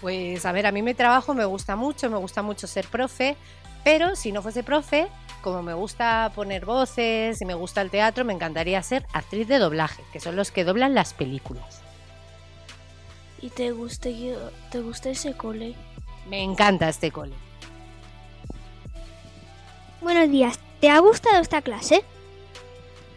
Pues 0.00 0.46
a 0.46 0.52
ver, 0.52 0.66
a 0.66 0.72
mí 0.72 0.80
mi 0.80 0.94
trabajo 0.94 1.34
me 1.34 1.44
gusta 1.44 1.76
mucho, 1.76 2.08
me 2.08 2.16
gusta 2.16 2.42
mucho 2.42 2.66
ser 2.66 2.86
profe, 2.88 3.36
pero 3.84 4.16
si 4.16 4.32
no 4.32 4.40
fuese 4.40 4.62
profe, 4.62 5.08
como 5.42 5.62
me 5.62 5.74
gusta 5.74 6.32
poner 6.34 6.64
voces 6.64 7.40
y 7.42 7.44
me 7.44 7.54
gusta 7.54 7.82
el 7.82 7.90
teatro, 7.90 8.24
me 8.24 8.32
encantaría 8.32 8.82
ser 8.82 9.06
actriz 9.12 9.46
de 9.48 9.58
doblaje, 9.58 10.02
que 10.12 10.20
son 10.20 10.36
los 10.36 10.50
que 10.50 10.64
doblan 10.64 10.94
las 10.94 11.12
películas. 11.12 11.79
¿Y 13.42 13.48
te 13.48 13.72
gusta, 13.72 14.10
te 14.70 14.80
gusta 14.80 15.10
ese 15.10 15.34
cole? 15.34 15.74
Me 16.28 16.42
encanta 16.42 16.88
este 16.88 17.10
cole. 17.10 17.32
Buenos 20.02 20.30
días, 20.30 20.58
¿te 20.80 20.88
ha 20.88 20.98
gustado 20.98 21.40
esta 21.40 21.62
clase? 21.62 22.02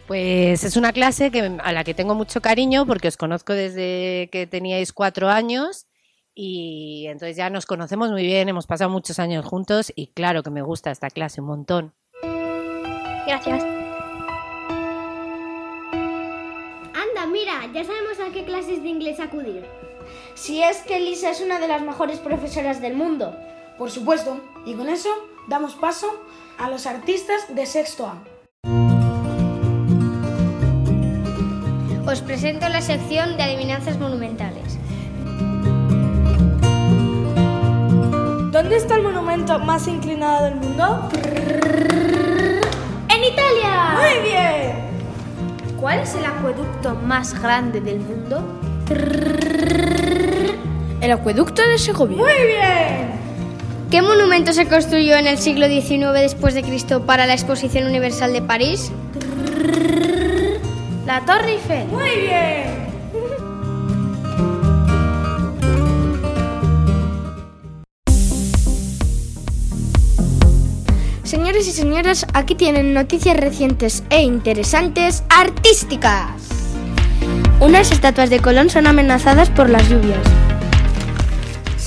Pues 0.06 0.64
es 0.64 0.76
una 0.76 0.92
clase 0.92 1.30
que, 1.30 1.40
a 1.62 1.72
la 1.72 1.84
que 1.84 1.94
tengo 1.94 2.14
mucho 2.14 2.42
cariño 2.42 2.84
porque 2.86 3.08
os 3.08 3.16
conozco 3.16 3.54
desde 3.54 4.28
que 4.30 4.46
teníais 4.46 4.92
cuatro 4.92 5.30
años 5.30 5.86
y 6.34 7.06
entonces 7.06 7.36
ya 7.36 7.48
nos 7.48 7.64
conocemos 7.64 8.10
muy 8.10 8.22
bien, 8.22 8.48
hemos 8.48 8.66
pasado 8.66 8.90
muchos 8.90 9.18
años 9.18 9.46
juntos 9.46 9.92
y 9.94 10.08
claro 10.08 10.42
que 10.42 10.50
me 10.50 10.62
gusta 10.62 10.90
esta 10.90 11.08
clase 11.08 11.40
un 11.40 11.46
montón. 11.46 11.94
Gracias. 13.26 13.64
Anda, 16.92 17.26
mira, 17.30 17.66
ya 17.72 17.84
sabemos 17.84 18.20
a 18.20 18.30
qué 18.32 18.44
clases 18.44 18.82
de 18.82 18.88
inglés 18.88 19.20
acudir. 19.20 19.64
Si 20.34 20.62
es 20.62 20.78
que 20.78 20.98
Lisa 20.98 21.30
es 21.30 21.40
una 21.40 21.60
de 21.60 21.68
las 21.68 21.82
mejores 21.82 22.18
profesoras 22.18 22.80
del 22.80 22.94
mundo. 22.94 23.36
Por 23.78 23.90
supuesto, 23.90 24.40
y 24.66 24.74
con 24.74 24.88
eso 24.88 25.08
damos 25.48 25.74
paso 25.74 26.06
a 26.58 26.68
los 26.68 26.86
artistas 26.86 27.54
de 27.54 27.66
sexto 27.66 28.06
A. 28.06 28.22
Os 32.06 32.20
presento 32.20 32.68
la 32.68 32.80
sección 32.80 33.36
de 33.36 33.44
adivinanzas 33.44 33.98
monumentales. 33.98 34.78
¿Dónde 38.50 38.76
está 38.76 38.96
el 38.96 39.02
monumento 39.02 39.58
más 39.58 39.88
inclinado 39.88 40.44
del 40.44 40.56
mundo? 40.56 41.08
¡En 43.08 43.24
Italia! 43.24 43.98
¡Muy 43.98 44.30
bien! 44.30 45.76
¿Cuál 45.80 46.00
es 46.00 46.14
el 46.14 46.24
acueducto 46.24 46.94
más 46.94 47.40
grande 47.40 47.80
del 47.80 48.00
mundo? 48.00 48.42
El 51.04 51.12
acueducto 51.12 51.60
de 51.68 51.76
Segovia. 51.76 52.16
¡Muy 52.16 52.46
bien! 52.46 53.10
¿Qué 53.90 54.00
monumento 54.00 54.54
se 54.54 54.66
construyó 54.66 55.16
en 55.18 55.26
el 55.26 55.36
siglo 55.36 55.66
XIX 55.66 56.14
después 56.14 56.54
de 56.54 56.62
Cristo 56.62 57.04
para 57.04 57.26
la 57.26 57.34
Exposición 57.34 57.86
Universal 57.86 58.32
de 58.32 58.40
París? 58.40 58.90
La 61.04 61.20
Torre 61.26 61.56
Eiffel. 61.56 61.88
Muy 61.88 62.08
bien. 62.08 62.88
Señores 71.24 71.68
y 71.68 71.72
señoras, 71.72 72.24
aquí 72.32 72.54
tienen 72.54 72.94
noticias 72.94 73.36
recientes 73.36 74.04
e 74.08 74.22
interesantes 74.22 75.22
artísticas. 75.28 76.30
Unas 77.60 77.92
estatuas 77.92 78.30
de 78.30 78.40
Colón 78.40 78.70
son 78.70 78.86
amenazadas 78.86 79.50
por 79.50 79.68
las 79.68 79.86
lluvias. 79.90 80.43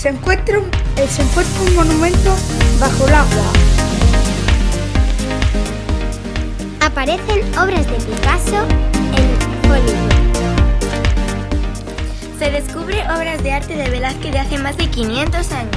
Se 0.07 0.13
encuentra 0.13 0.59
un, 0.59 0.67
eh, 0.95 1.05
se 1.09 1.21
encuentra 1.21 1.61
un 1.63 1.75
monumento 1.75 2.33
bajo 2.79 3.07
el 3.07 3.13
agua. 3.13 3.43
Aparecen 6.79 7.41
obras 7.59 7.85
de 7.85 7.97
Picasso 7.97 8.63
en 9.17 9.69
Hollywood. 9.69 10.13
Se 12.39 12.51
descubre 12.51 13.01
obras 13.17 13.43
de 13.43 13.51
arte 13.51 13.75
de 13.75 13.89
Velázquez 13.89 14.31
de 14.31 14.39
hace 14.39 14.57
más 14.59 14.77
de 14.77 14.87
500 14.89 15.51
años. 15.51 15.75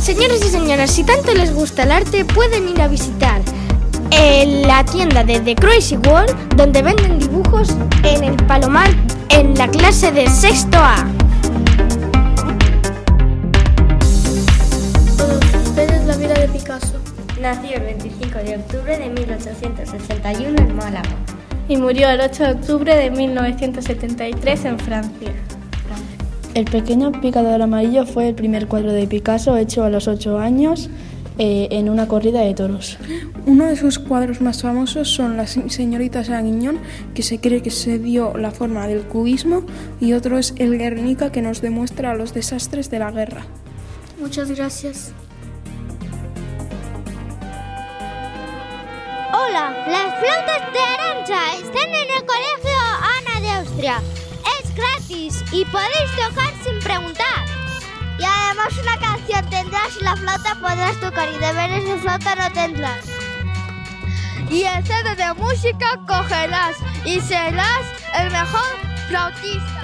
Señores 0.00 0.42
y 0.46 0.48
señoras, 0.48 0.90
si 0.90 1.04
tanto 1.04 1.34
les 1.34 1.52
gusta 1.52 1.82
el 1.82 1.92
arte, 1.92 2.24
pueden 2.24 2.68
ir 2.70 2.80
a 2.80 2.88
visitar 2.88 3.42
eh, 4.12 4.62
la 4.64 4.82
tienda 4.84 5.24
de 5.24 5.40
The 5.40 5.56
Crazy 5.56 5.98
World, 5.98 6.56
donde 6.56 6.80
venden 6.80 7.18
dibujos 7.18 7.68
en 8.02 8.24
el 8.24 8.36
Palomar 8.46 8.88
en 9.28 9.54
la 9.58 9.68
clase 9.68 10.10
de 10.10 10.26
sexto 10.30 10.78
A. 10.78 11.04
Nació 17.48 17.76
el 17.76 17.84
25 17.84 18.38
de 18.40 18.56
octubre 18.58 18.98
de 18.98 19.08
1861 19.08 20.58
en 20.58 20.76
Málaga. 20.76 21.08
Y 21.66 21.78
murió 21.78 22.10
el 22.10 22.20
8 22.20 22.44
de 22.44 22.52
octubre 22.52 22.94
de 22.94 23.10
1973 23.10 24.64
en 24.66 24.78
Francia. 24.78 25.32
El 26.52 26.66
pequeño 26.66 27.10
picador 27.10 27.62
amarillo 27.62 28.04
fue 28.04 28.28
el 28.28 28.34
primer 28.34 28.68
cuadro 28.68 28.92
de 28.92 29.06
Picasso 29.06 29.56
hecho 29.56 29.82
a 29.82 29.88
los 29.88 30.08
8 30.08 30.38
años 30.38 30.90
eh, 31.38 31.68
en 31.70 31.88
una 31.88 32.06
corrida 32.06 32.42
de 32.42 32.52
toros. 32.52 32.98
Uno 33.46 33.64
de 33.64 33.76
sus 33.76 33.98
cuadros 33.98 34.42
más 34.42 34.60
famosos 34.60 35.08
son 35.08 35.38
La 35.38 35.46
señorita 35.46 36.24
Sanguiñón, 36.24 36.78
que 37.14 37.22
se 37.22 37.40
cree 37.40 37.62
que 37.62 37.70
se 37.70 37.98
dio 37.98 38.36
la 38.36 38.50
forma 38.50 38.86
del 38.88 39.04
cubismo, 39.04 39.64
y 40.02 40.12
otro 40.12 40.36
es 40.36 40.52
El 40.58 40.76
Guernica, 40.76 41.32
que 41.32 41.40
nos 41.40 41.62
demuestra 41.62 42.14
los 42.14 42.34
desastres 42.34 42.90
de 42.90 42.98
la 42.98 43.10
guerra. 43.10 43.46
Muchas 44.20 44.50
gracias. 44.50 45.14
Las 49.52 50.18
flautas 50.20 50.72
de 50.74 50.78
Arancha 50.78 51.54
están 51.54 51.88
en 51.88 52.10
el 52.16 52.26
colegio 52.26 52.78
Ana 53.00 53.40
de 53.40 53.50
Austria. 53.52 54.02
Es 54.60 54.74
gratis 54.74 55.42
y 55.52 55.64
podéis 55.64 56.10
tocar 56.16 56.52
sin 56.62 56.78
preguntar. 56.80 57.46
Y 58.18 58.24
además 58.24 58.76
una 58.82 58.98
canción 58.98 59.48
tendrás 59.48 59.96
y 59.98 60.04
la 60.04 60.16
flauta 60.16 60.54
podrás 60.56 61.00
tocar 61.00 61.30
y 61.30 61.38
deberes 61.38 61.84
de 61.86 61.96
flauta 61.96 62.34
no 62.34 62.52
tendrás. 62.52 63.06
Y 64.50 64.64
el 64.64 64.84
CD 64.84 65.16
de 65.16 65.32
música 65.32 65.98
cogerás 66.06 66.76
y 67.06 67.18
serás 67.18 67.86
el 68.16 68.30
mejor 68.30 68.76
flautista. 69.08 69.80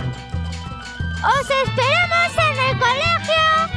¡Os 1.24 1.50
esperamos 1.50 2.36
en 2.36 2.58
el 2.68 2.78
colegio 2.78 3.73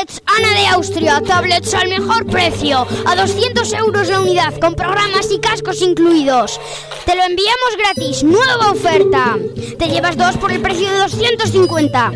Tablets 0.00 0.22
Ana 0.24 0.58
de 0.58 0.66
Austria, 0.68 1.20
tablets 1.20 1.74
al 1.74 1.88
mejor 1.88 2.24
precio, 2.24 2.86
a 3.04 3.14
200 3.14 3.70
euros 3.74 4.08
la 4.08 4.22
unidad, 4.22 4.58
con 4.58 4.74
programas 4.74 5.30
y 5.30 5.38
cascos 5.38 5.82
incluidos. 5.82 6.58
Te 7.04 7.14
lo 7.14 7.22
enviamos 7.22 7.76
gratis, 7.76 8.24
nueva 8.24 8.70
oferta. 8.70 9.36
Te 9.78 9.88
llevas 9.88 10.16
dos 10.16 10.38
por 10.38 10.52
el 10.52 10.62
precio 10.62 10.90
de 10.90 11.00
250. 11.00 12.12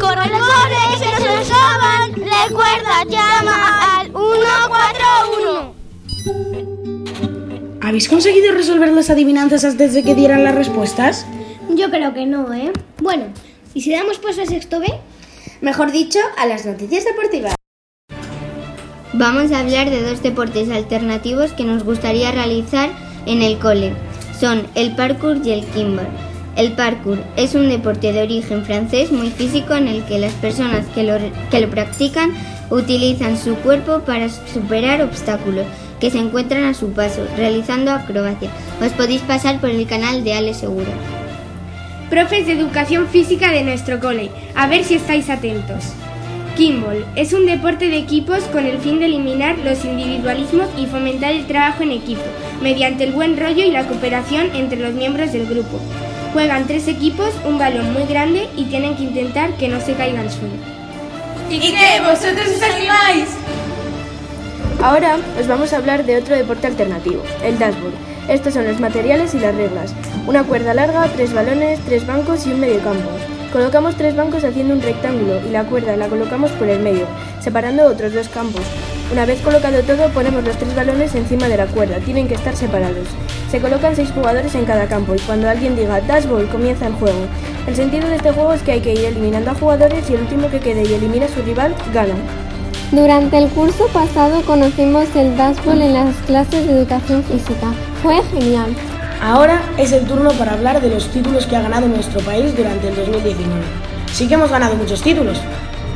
¡Corre, 0.00 0.30
corre, 0.30 0.80
que 0.90 0.98
se 0.98 1.10
nos 1.12 1.48
acaban! 1.48 2.12
Recuerda, 2.12 3.04
llama 3.08 4.00
al 4.00 4.06
141. 4.06 5.74
¿Habéis 7.82 8.08
conseguido 8.08 8.52
resolver 8.52 8.90
las 8.90 9.10
adivinanzas 9.10 9.64
antes 9.64 9.94
de 9.94 10.02
que 10.02 10.16
dieran 10.16 10.42
las 10.42 10.56
respuestas? 10.56 11.24
Yo 11.68 11.88
creo 11.88 12.12
que 12.14 12.26
no, 12.26 12.52
¿eh? 12.52 12.72
Bueno, 12.98 13.26
¿y 13.74 13.82
si 13.82 13.92
damos 13.92 14.18
paso 14.18 14.42
a 14.42 14.46
sexto 14.46 14.80
B? 14.80 14.88
Mejor 15.60 15.92
dicho, 15.92 16.18
a 16.38 16.46
las 16.46 16.64
noticias 16.64 17.04
deportivas. 17.04 17.54
Vamos 19.12 19.52
a 19.52 19.60
hablar 19.60 19.90
de 19.90 20.02
dos 20.02 20.22
deportes 20.22 20.70
alternativos 20.70 21.52
que 21.52 21.64
nos 21.64 21.84
gustaría 21.84 22.32
realizar 22.32 22.88
en 23.26 23.42
el 23.42 23.58
cole. 23.58 23.92
Son 24.38 24.66
el 24.74 24.96
parkour 24.96 25.36
y 25.44 25.50
el 25.50 25.66
kimball. 25.66 26.08
El 26.56 26.72
parkour 26.72 27.18
es 27.36 27.54
un 27.54 27.68
deporte 27.68 28.12
de 28.14 28.22
origen 28.22 28.64
francés 28.64 29.12
muy 29.12 29.30
físico 29.30 29.74
en 29.74 29.88
el 29.88 30.02
que 30.04 30.18
las 30.18 30.32
personas 30.34 30.86
que 30.94 31.02
lo, 31.02 31.18
que 31.50 31.60
lo 31.60 31.68
practican 31.68 32.32
utilizan 32.70 33.36
su 33.36 33.54
cuerpo 33.56 34.00
para 34.00 34.30
superar 34.30 35.02
obstáculos 35.02 35.66
que 36.00 36.10
se 36.10 36.18
encuentran 36.18 36.64
a 36.64 36.72
su 36.72 36.92
paso, 36.92 37.26
realizando 37.36 37.90
acrobacia. 37.90 38.50
Os 38.80 38.92
podéis 38.92 39.20
pasar 39.20 39.60
por 39.60 39.68
el 39.68 39.86
canal 39.86 40.24
de 40.24 40.32
Ale 40.32 40.54
Segura. 40.54 41.19
Profes 42.10 42.44
de 42.44 42.54
educación 42.54 43.06
física 43.06 43.52
de 43.52 43.62
nuestro 43.62 44.00
cole, 44.00 44.32
a 44.56 44.66
ver 44.66 44.82
si 44.82 44.94
estáis 44.94 45.30
atentos. 45.30 45.92
Kimball 46.56 47.06
es 47.14 47.32
un 47.32 47.46
deporte 47.46 47.88
de 47.88 47.98
equipos 47.98 48.42
con 48.46 48.66
el 48.66 48.78
fin 48.80 48.98
de 48.98 49.06
eliminar 49.06 49.56
los 49.58 49.84
individualismos 49.84 50.66
y 50.76 50.86
fomentar 50.86 51.30
el 51.30 51.46
trabajo 51.46 51.84
en 51.84 51.92
equipo, 51.92 52.24
mediante 52.60 53.04
el 53.04 53.12
buen 53.12 53.38
rollo 53.38 53.64
y 53.64 53.70
la 53.70 53.86
cooperación 53.86 54.50
entre 54.56 54.80
los 54.80 54.92
miembros 54.92 55.32
del 55.32 55.46
grupo. 55.46 55.80
Juegan 56.32 56.66
tres 56.66 56.88
equipos, 56.88 57.32
un 57.44 57.58
balón 57.58 57.92
muy 57.92 58.02
grande 58.06 58.48
y 58.56 58.64
tienen 58.64 58.96
que 58.96 59.04
intentar 59.04 59.52
que 59.52 59.68
no 59.68 59.80
se 59.80 59.94
caiga 59.94 60.20
al 60.20 60.32
suelo. 60.32 60.54
¿Y 61.48 61.60
qué? 61.60 62.00
¿Vosotros 62.00 62.48
os 62.56 62.62
animáis? 62.62 63.28
Ahora 64.82 65.16
os 65.38 65.46
vamos 65.46 65.72
a 65.72 65.76
hablar 65.76 66.04
de 66.04 66.16
otro 66.16 66.34
deporte 66.34 66.66
alternativo, 66.66 67.22
el 67.44 67.56
dashboard. 67.56 68.09
Estos 68.30 68.54
son 68.54 68.64
los 68.68 68.78
materiales 68.78 69.34
y 69.34 69.40
las 69.40 69.56
reglas. 69.56 69.92
Una 70.24 70.44
cuerda 70.44 70.72
larga, 70.72 71.08
tres 71.16 71.34
balones, 71.34 71.80
tres 71.80 72.06
bancos 72.06 72.46
y 72.46 72.52
un 72.52 72.60
mediocampo. 72.60 73.10
Colocamos 73.52 73.96
tres 73.96 74.14
bancos 74.14 74.44
haciendo 74.44 74.72
un 74.72 74.80
rectángulo 74.80 75.40
y 75.44 75.50
la 75.50 75.64
cuerda 75.64 75.96
la 75.96 76.06
colocamos 76.06 76.52
por 76.52 76.68
el 76.68 76.78
medio, 76.78 77.06
separando 77.40 77.86
otros 77.86 78.14
dos 78.14 78.28
campos. 78.28 78.62
Una 79.10 79.26
vez 79.26 79.40
colocado 79.40 79.82
todo, 79.82 80.08
ponemos 80.10 80.44
los 80.44 80.56
tres 80.56 80.76
balones 80.76 81.12
encima 81.16 81.48
de 81.48 81.56
la 81.56 81.66
cuerda, 81.66 81.98
tienen 81.98 82.28
que 82.28 82.34
estar 82.34 82.54
separados. 82.54 83.08
Se 83.50 83.60
colocan 83.60 83.96
seis 83.96 84.12
jugadores 84.12 84.54
en 84.54 84.64
cada 84.64 84.86
campo 84.86 85.16
y 85.16 85.18
cuando 85.18 85.48
alguien 85.48 85.74
diga 85.74 86.00
dashball 86.00 86.48
comienza 86.50 86.86
el 86.86 86.92
juego. 86.92 87.26
El 87.66 87.74
sentido 87.74 88.06
de 88.06 88.14
este 88.14 88.30
juego 88.30 88.52
es 88.52 88.62
que 88.62 88.70
hay 88.70 88.80
que 88.80 88.92
ir 88.92 89.06
eliminando 89.06 89.50
a 89.50 89.54
jugadores 89.54 90.08
y 90.08 90.14
el 90.14 90.20
último 90.20 90.48
que 90.48 90.60
quede 90.60 90.88
y 90.88 90.94
elimina 90.94 91.26
a 91.26 91.30
su 91.30 91.42
rival 91.42 91.74
gana. 91.92 92.14
Durante 92.92 93.38
el 93.38 93.48
curso 93.48 93.88
pasado 93.88 94.42
conocimos 94.42 95.08
el 95.16 95.36
dashball 95.36 95.82
en 95.82 95.94
las 95.94 96.14
clases 96.28 96.64
de 96.64 96.72
educación 96.74 97.24
física. 97.24 97.72
Fue 98.02 98.22
genial. 98.32 98.74
Ahora 99.22 99.60
es 99.76 99.92
el 99.92 100.06
turno 100.06 100.30
para 100.32 100.52
hablar 100.52 100.80
de 100.80 100.88
los 100.88 101.08
títulos 101.08 101.44
que 101.44 101.54
ha 101.56 101.60
ganado 101.60 101.86
nuestro 101.86 102.20
país 102.20 102.56
durante 102.56 102.88
el 102.88 102.96
2019. 102.96 103.62
Sí 104.10 104.26
que 104.26 104.34
hemos 104.34 104.50
ganado 104.50 104.74
muchos 104.76 105.02
títulos. 105.02 105.38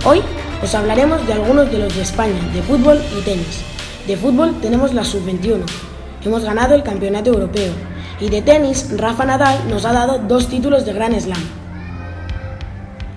Hoy 0.05 0.21
os 0.63 0.75
hablaremos 0.75 1.27
de 1.27 1.33
algunos 1.33 1.71
de 1.71 1.79
los 1.79 1.97
de 1.97 2.03
España, 2.03 2.39
de 2.53 2.61
fútbol 2.61 3.01
y 3.19 3.23
tenis. 3.23 3.63
De 4.07 4.19
fútbol 4.19 4.61
tenemos 4.61 4.93
la 4.93 5.03
sub-21. 5.03 5.63
Hemos 6.23 6.45
ganado 6.45 6.75
el 6.75 6.83
campeonato 6.83 7.31
europeo. 7.31 7.73
Y 8.21 8.29
de 8.29 8.43
tenis, 8.43 8.89
Rafa 8.99 9.25
Nadal 9.25 9.59
nos 9.71 9.87
ha 9.87 9.93
dado 9.95 10.19
dos 10.19 10.49
títulos 10.49 10.85
de 10.85 10.93
Gran 10.93 11.19
Slam. 11.19 11.43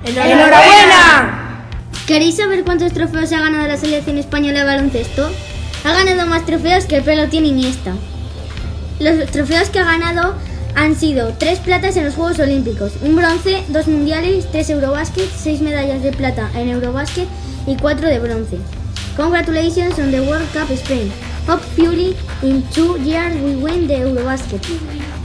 ¡Enhorabuena! 0.06 1.66
¿Queréis 2.08 2.38
saber 2.38 2.64
cuántos 2.64 2.94
trofeos 2.94 3.34
ha 3.34 3.42
ganado 3.42 3.68
la 3.68 3.76
selección 3.76 4.18
española 4.18 4.60
de 4.60 4.66
baloncesto? 4.66 5.30
Ha 5.84 5.92
ganado 5.92 6.26
más 6.26 6.46
trofeos 6.46 6.86
que 6.86 6.96
el 6.96 7.04
pelo 7.04 7.28
tiene 7.28 7.50
Iniesta. 7.50 7.94
Los 9.00 9.30
trofeos 9.32 9.70
que 9.70 9.80
ha 9.80 9.84
ganado 9.84 10.34
han 10.76 10.96
sido 10.96 11.34
tres 11.38 11.60
platas 11.60 11.98
en 11.98 12.06
los 12.06 12.16
Juegos 12.16 12.40
Olímpicos, 12.40 12.94
un 13.02 13.16
bronce, 13.16 13.64
dos 13.70 13.88
mundiales, 13.88 14.48
tres 14.52 14.70
Eurobasket, 14.70 15.30
seis 15.36 15.62
medallas 15.62 16.02
de 16.02 16.12
plata 16.12 16.50
en 16.56 16.70
Eurobasket 16.70 17.28
y 17.68 17.76
cuatro 17.76 18.08
de 18.08 18.20
bronce. 18.20 18.58
Congratulations 19.16 19.98
on 20.00 20.12
the 20.12 20.22
World 20.22 20.48
Cup 20.52 20.72
Spain. 20.72 21.12
Hopefully 21.48 22.16
in 22.42 22.64
two 22.74 22.98
years 23.00 23.34
we 23.36 23.56
win 23.56 23.88
the 23.88 23.98
Eurobasket. 23.98 24.62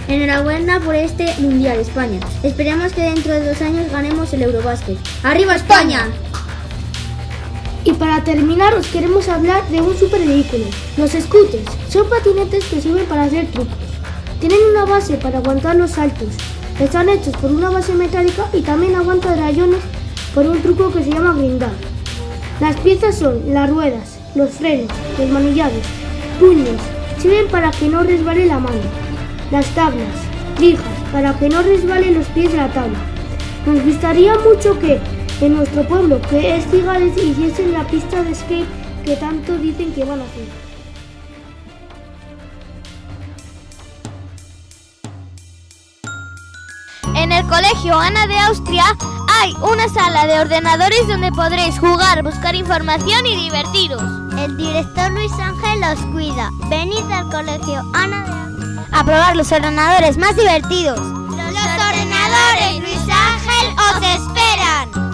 Enhorabuena 0.09 0.81
por 0.81 0.95
este 0.95 1.27
mundial, 1.39 1.79
España. 1.79 2.21
Esperamos 2.43 2.93
que 2.93 3.03
dentro 3.03 3.33
de 3.33 3.47
dos 3.47 3.61
años 3.63 3.91
ganemos 3.91 4.33
el 4.33 4.43
Eurobasket. 4.43 4.99
¡Arriba 5.23 5.55
España! 5.55 6.09
Para 8.03 8.25
terminar 8.25 8.75
os 8.75 8.89
queremos 8.89 9.29
hablar 9.29 9.63
de 9.69 9.81
un 9.81 9.97
super 9.97 10.27
vehículo, 10.27 10.65
los 10.97 11.13
scooters. 11.13 11.71
Son 11.89 12.11
patinetes 12.11 12.65
que 12.65 12.81
sirven 12.81 13.05
para 13.07 13.23
hacer 13.23 13.47
trucos. 13.53 13.79
Tienen 14.41 14.59
una 14.73 14.85
base 14.85 15.15
para 15.19 15.39
aguantar 15.39 15.77
los 15.77 15.93
saltos. 15.93 16.31
Están 16.81 17.09
hechos 17.09 17.37
por 17.37 17.53
una 17.53 17.71
base 17.71 17.95
metálica 17.95 18.49
y 18.53 18.63
también 18.63 18.97
aguantan 18.97 19.39
rayones 19.39 19.79
por 20.35 20.45
un 20.47 20.61
truco 20.63 20.91
que 20.91 21.05
se 21.05 21.11
llama 21.11 21.35
grindar. 21.35 21.71
Las 22.61 22.75
piezas 22.81 23.17
son 23.17 23.41
las 23.55 23.71
ruedas, 23.71 24.19
los 24.35 24.51
frenos, 24.51 24.91
los 25.17 25.29
manillares, 25.31 25.85
puños, 26.41 26.81
sirven 27.21 27.47
para 27.53 27.71
que 27.71 27.89
no 27.89 28.03
resbale 28.03 28.47
la 28.47 28.59
mano. 28.59 28.83
Las 29.53 29.67
tablas, 29.77 30.09
lijas, 30.59 30.85
para 31.13 31.39
que 31.39 31.49
no 31.49 31.63
resbalen 31.63 32.15
los 32.15 32.27
pies 32.27 32.51
de 32.51 32.57
la 32.57 32.73
tabla. 32.73 32.99
Nos 33.65 33.81
gustaría 33.85 34.35
mucho 34.41 34.77
que 34.81 34.99
en 35.43 35.57
nuestro 35.57 35.83
pueblo, 35.89 36.21
que 36.23 36.57
es 36.57 36.65
Cigales, 36.71 37.17
hiciesen 37.17 37.73
la 37.73 37.85
pista 37.85 38.23
de 38.23 38.35
skate 38.35 38.69
que 39.05 39.17
tanto 39.17 39.57
dicen 39.59 39.93
que 39.93 40.05
van 40.05 40.21
a 40.21 40.25
hacer. 40.25 40.47
En 47.17 47.33
el 47.33 47.45
colegio 47.47 47.99
Ana 47.99 48.27
de 48.29 48.39
Austria 48.39 48.85
hay 49.41 49.53
una 49.63 49.89
sala 49.89 50.27
de 50.29 50.39
ordenadores 50.39 51.09
donde 51.09 51.33
podréis 51.33 51.79
jugar, 51.79 52.23
buscar 52.23 52.55
información 52.55 53.27
y 53.27 53.37
divertiros. 53.37 54.03
El 54.39 54.57
director 54.57 55.11
Luis 55.11 55.33
Ángel 55.33 55.83
os 55.83 56.01
cuida. 56.13 56.51
Venid 56.69 57.11
al 57.11 57.29
colegio 57.31 57.83
Ana 57.95 58.25
de 58.25 58.33
Austria. 58.33 58.87
A 58.93 59.05
probar 59.05 59.35
los 59.37 59.51
ordenadores 59.51 60.17
más 60.19 60.37
divertidos. 60.37 60.99
Los 60.99 61.57
ordenadores 61.89 62.81
Luis 62.81 63.09
Ángel 63.11 63.75
os 63.91 63.97
esperan. 63.97 65.12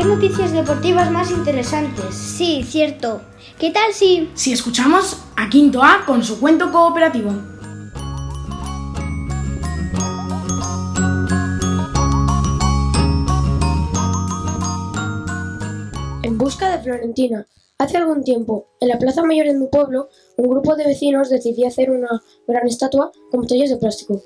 ¿Qué 0.00 0.06
noticias 0.06 0.52
deportivas 0.52 1.10
más 1.10 1.30
interesantes? 1.30 2.14
Sí, 2.14 2.62
cierto. 2.66 3.20
¿Qué 3.58 3.70
tal 3.70 3.92
si... 3.92 4.30
Si 4.32 4.50
escuchamos 4.50 5.22
a 5.36 5.50
Quinto 5.50 5.82
A 5.82 6.06
con 6.06 6.24
su 6.24 6.40
cuento 6.40 6.72
cooperativo. 6.72 7.28
En 16.22 16.38
busca 16.38 16.74
de 16.74 16.82
Florentina. 16.82 17.46
Hace 17.76 17.98
algún 17.98 18.24
tiempo, 18.24 18.68
en 18.80 18.88
la 18.88 18.98
plaza 18.98 19.22
mayor 19.22 19.48
de 19.48 19.58
mi 19.58 19.66
pueblo, 19.66 20.08
un 20.38 20.48
grupo 20.48 20.76
de 20.76 20.86
vecinos 20.86 21.28
decidió 21.28 21.68
hacer 21.68 21.90
una 21.90 22.22
gran 22.48 22.66
estatua 22.66 23.12
con 23.30 23.42
botellas 23.42 23.68
de 23.68 23.76
plástico. 23.76 24.22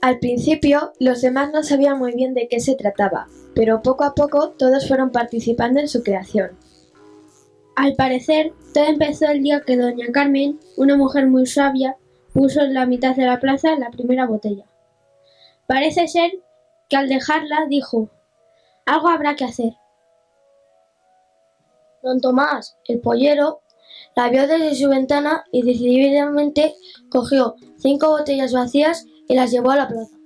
Al 0.00 0.20
principio, 0.20 0.92
los 1.00 1.22
demás 1.22 1.50
no 1.52 1.64
sabían 1.64 1.98
muy 1.98 2.14
bien 2.14 2.32
de 2.32 2.46
qué 2.46 2.60
se 2.60 2.76
trataba, 2.76 3.26
pero 3.54 3.82
poco 3.82 4.04
a 4.04 4.14
poco 4.14 4.50
todos 4.50 4.86
fueron 4.86 5.10
participando 5.10 5.80
en 5.80 5.88
su 5.88 6.04
creación. 6.04 6.56
Al 7.74 7.94
parecer, 7.94 8.52
todo 8.72 8.84
empezó 8.84 9.26
el 9.26 9.42
día 9.42 9.62
que 9.66 9.76
doña 9.76 10.06
Carmen, 10.12 10.60
una 10.76 10.96
mujer 10.96 11.26
muy 11.26 11.46
sabia, 11.46 11.96
puso 12.32 12.60
en 12.60 12.74
la 12.74 12.86
mitad 12.86 13.16
de 13.16 13.26
la 13.26 13.40
plaza 13.40 13.76
la 13.76 13.90
primera 13.90 14.26
botella. 14.26 14.66
Parece 15.66 16.06
ser 16.06 16.30
que 16.88 16.96
al 16.96 17.08
dejarla 17.08 17.66
dijo, 17.68 18.08
algo 18.86 19.08
habrá 19.08 19.34
que 19.34 19.44
hacer. 19.44 19.72
Don 22.04 22.20
Tomás, 22.20 22.76
el 22.86 23.00
pollero, 23.00 23.62
la 24.14 24.28
vio 24.28 24.46
desde 24.46 24.76
su 24.76 24.88
ventana 24.88 25.44
y 25.50 25.62
decididamente 25.62 26.74
cogió 27.10 27.56
cinco 27.78 28.10
botellas 28.10 28.52
vacías 28.52 29.04
y 29.28 29.34
las 29.34 29.50
llevó 29.50 29.70
a 29.70 29.76
la 29.76 29.88
plaza. 29.88 30.16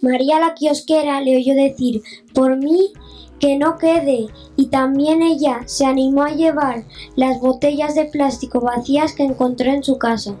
María 0.00 0.40
la 0.40 0.54
kiosquera 0.54 1.20
le 1.20 1.36
oyó 1.36 1.54
decir, 1.54 2.02
por 2.32 2.56
mí 2.56 2.92
que 3.38 3.56
no 3.56 3.78
quede, 3.78 4.26
y 4.56 4.66
también 4.66 5.22
ella 5.22 5.60
se 5.66 5.86
animó 5.86 6.24
a 6.24 6.30
llevar 6.30 6.84
las 7.14 7.40
botellas 7.40 7.94
de 7.94 8.06
plástico 8.06 8.60
vacías 8.60 9.12
que 9.12 9.22
encontró 9.22 9.70
en 9.70 9.84
su 9.84 9.98
casa. 9.98 10.34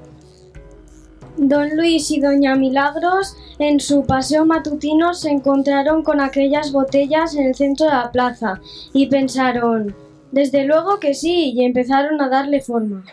Don 1.36 1.76
Luis 1.76 2.10
y 2.10 2.20
Doña 2.20 2.56
Milagros 2.56 3.36
en 3.60 3.78
su 3.78 4.04
paseo 4.04 4.44
matutino 4.44 5.14
se 5.14 5.30
encontraron 5.30 6.02
con 6.02 6.20
aquellas 6.20 6.72
botellas 6.72 7.34
en 7.36 7.46
el 7.46 7.54
centro 7.54 7.86
de 7.86 7.92
la 7.92 8.10
plaza 8.10 8.60
y 8.92 9.06
pensaron, 9.06 9.94
desde 10.32 10.64
luego 10.64 10.98
que 10.98 11.14
sí, 11.14 11.52
y 11.54 11.64
empezaron 11.64 12.20
a 12.20 12.28
darle 12.28 12.60
forma. 12.60 13.04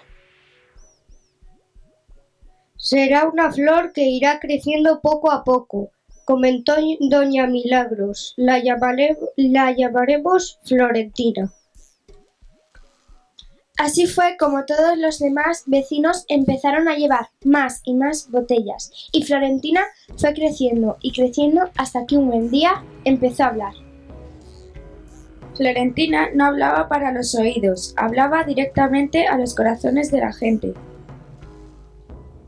Será 2.86 3.28
una 3.28 3.52
flor 3.52 3.93
que 3.93 4.04
irá 4.04 4.39
creciendo 4.39 5.02
poco 5.02 5.32
a 5.32 5.43
poco, 5.43 5.89
comentó 6.24 6.76
doña 7.10 7.48
Milagros. 7.48 8.36
La, 8.38 8.62
la 9.38 9.71
llamaremos 9.71 10.60
Florentina. 10.65 11.52
Así 13.80 14.06
fue 14.06 14.38
como 14.38 14.65
todos 14.65 15.00
los 15.00 15.17
demás 15.17 15.63
vecinos 15.65 16.26
empezaron 16.28 16.88
a 16.88 16.95
llevar 16.95 17.30
más 17.43 17.82
y 17.86 17.95
más 17.95 18.30
botellas, 18.30 18.91
y 19.12 19.24
Florentina 19.24 19.82
fue 20.15 20.36
creciendo 20.36 20.98
y 21.02 21.12
creciendo 21.12 21.71
hasta 21.78 22.06
que 22.06 22.17
un 22.17 22.30
buen 22.30 22.52
día 22.52 22.84
empezó 23.04 23.45
a 23.45 23.48
hablar. 23.48 23.74
Florentina 25.56 26.30
no 26.36 26.45
hablaba 26.45 26.88
para 26.88 27.12
los 27.12 27.34
oídos, 27.34 27.95
hablaba 27.98 28.43
directamente 28.43 29.26
a 29.26 29.39
los 29.39 29.56
corazones 29.56 30.12
de 30.12 30.19
la 30.19 30.32
gente. 30.32 30.76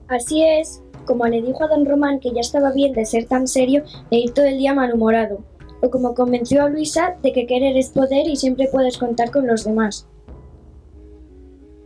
Así 0.08 0.44
es, 0.44 0.82
como 1.06 1.26
le 1.26 1.42
dijo 1.42 1.64
a 1.64 1.68
don 1.68 1.86
Román 1.86 2.20
que 2.20 2.32
ya 2.34 2.42
estaba 2.42 2.72
bien 2.72 2.94
de 2.94 3.06
ser 3.06 3.26
tan 3.26 3.48
serio 3.48 3.84
e 4.12 4.20
ir 4.20 4.34
todo 4.34 4.46
el 4.46 4.58
día 4.58 4.74
malhumorado, 4.74 5.44
o 5.82 5.90
como 5.90 6.14
convenció 6.14 6.64
a 6.64 6.70
Luisa 6.70 7.18
de 7.22 7.34
que 7.34 7.46
querer 7.46 7.76
es 7.78 7.90
poder 7.90 8.28
y 8.28 8.36
siempre 8.36 8.70
puedes 8.72 8.98
contar 8.98 9.32
con 9.32 9.48
los 9.48 9.66
demás. 9.66 10.08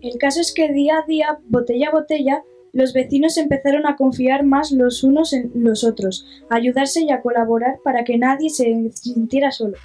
El 0.02 0.18
caso 0.18 0.42
es 0.42 0.54
que 0.54 0.72
día 0.72 1.00
a 1.00 1.06
día, 1.06 1.40
botella 1.48 1.90
a 1.90 1.92
botella, 1.92 2.44
los 2.74 2.94
vecinos 2.94 3.38
empezaron 3.38 3.86
a 3.86 3.96
confiar 3.96 4.44
más 4.44 4.72
los 4.72 5.04
unos 5.04 5.34
en 5.34 5.52
los 5.54 5.84
otros, 5.84 6.26
a 6.50 6.56
ayudarse 6.56 7.02
y 7.02 7.12
a 7.12 7.22
colaborar 7.22 7.80
para 7.84 8.04
que 8.04 8.18
nadie 8.18 8.50
se 8.50 8.92
sintiera 8.94 9.52
solo. 9.52 9.78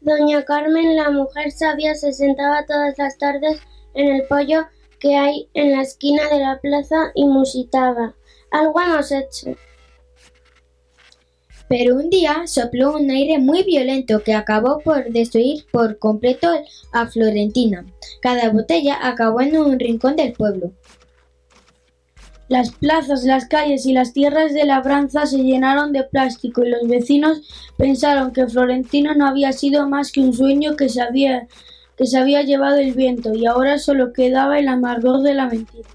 Doña 0.00 0.44
Carmen, 0.44 0.96
la 0.96 1.10
mujer 1.10 1.50
sabia, 1.52 1.94
se 1.94 2.12
sentaba 2.12 2.66
todas 2.66 2.98
las 2.98 3.16
tardes 3.16 3.60
en 3.94 4.08
el 4.08 4.26
pollo 4.26 4.66
que 5.04 5.16
hay 5.16 5.50
en 5.52 5.72
la 5.72 5.82
esquina 5.82 6.22
de 6.30 6.38
la 6.38 6.58
plaza 6.62 7.12
y 7.14 7.26
musitaba. 7.26 8.14
Algo 8.50 8.80
hemos 8.80 9.12
hecho. 9.12 9.54
Pero 11.68 11.96
un 11.96 12.08
día 12.08 12.46
sopló 12.46 12.96
un 12.96 13.10
aire 13.10 13.38
muy 13.38 13.64
violento 13.64 14.22
que 14.22 14.32
acabó 14.32 14.78
por 14.78 15.10
destruir 15.10 15.66
por 15.70 15.98
completo 15.98 16.48
a 16.94 17.06
Florentina. 17.06 17.84
Cada 18.22 18.48
botella 18.48 18.98
acabó 19.02 19.42
en 19.42 19.58
un 19.58 19.78
rincón 19.78 20.16
del 20.16 20.32
pueblo. 20.32 20.72
Las 22.48 22.70
plazas, 22.70 23.24
las 23.24 23.46
calles 23.46 23.84
y 23.84 23.92
las 23.92 24.14
tierras 24.14 24.54
de 24.54 24.64
labranza 24.64 25.26
se 25.26 25.42
llenaron 25.42 25.92
de 25.92 26.04
plástico 26.04 26.64
y 26.64 26.70
los 26.70 26.88
vecinos 26.88 27.42
pensaron 27.76 28.32
que 28.32 28.46
Florentina 28.46 29.14
no 29.14 29.26
había 29.26 29.52
sido 29.52 29.86
más 29.86 30.12
que 30.12 30.20
un 30.20 30.32
sueño 30.32 30.76
que 30.76 30.88
se 30.88 31.02
había, 31.02 31.46
que 31.96 32.06
se 32.06 32.18
había 32.18 32.42
llevado 32.42 32.76
el 32.76 32.92
viento 32.92 33.34
y 33.34 33.46
ahora 33.46 33.78
solo 33.78 34.12
quedaba 34.12 34.58
el 34.58 34.68
amargor 34.68 35.22
de 35.22 35.34
la 35.34 35.46
mentira. 35.46 35.88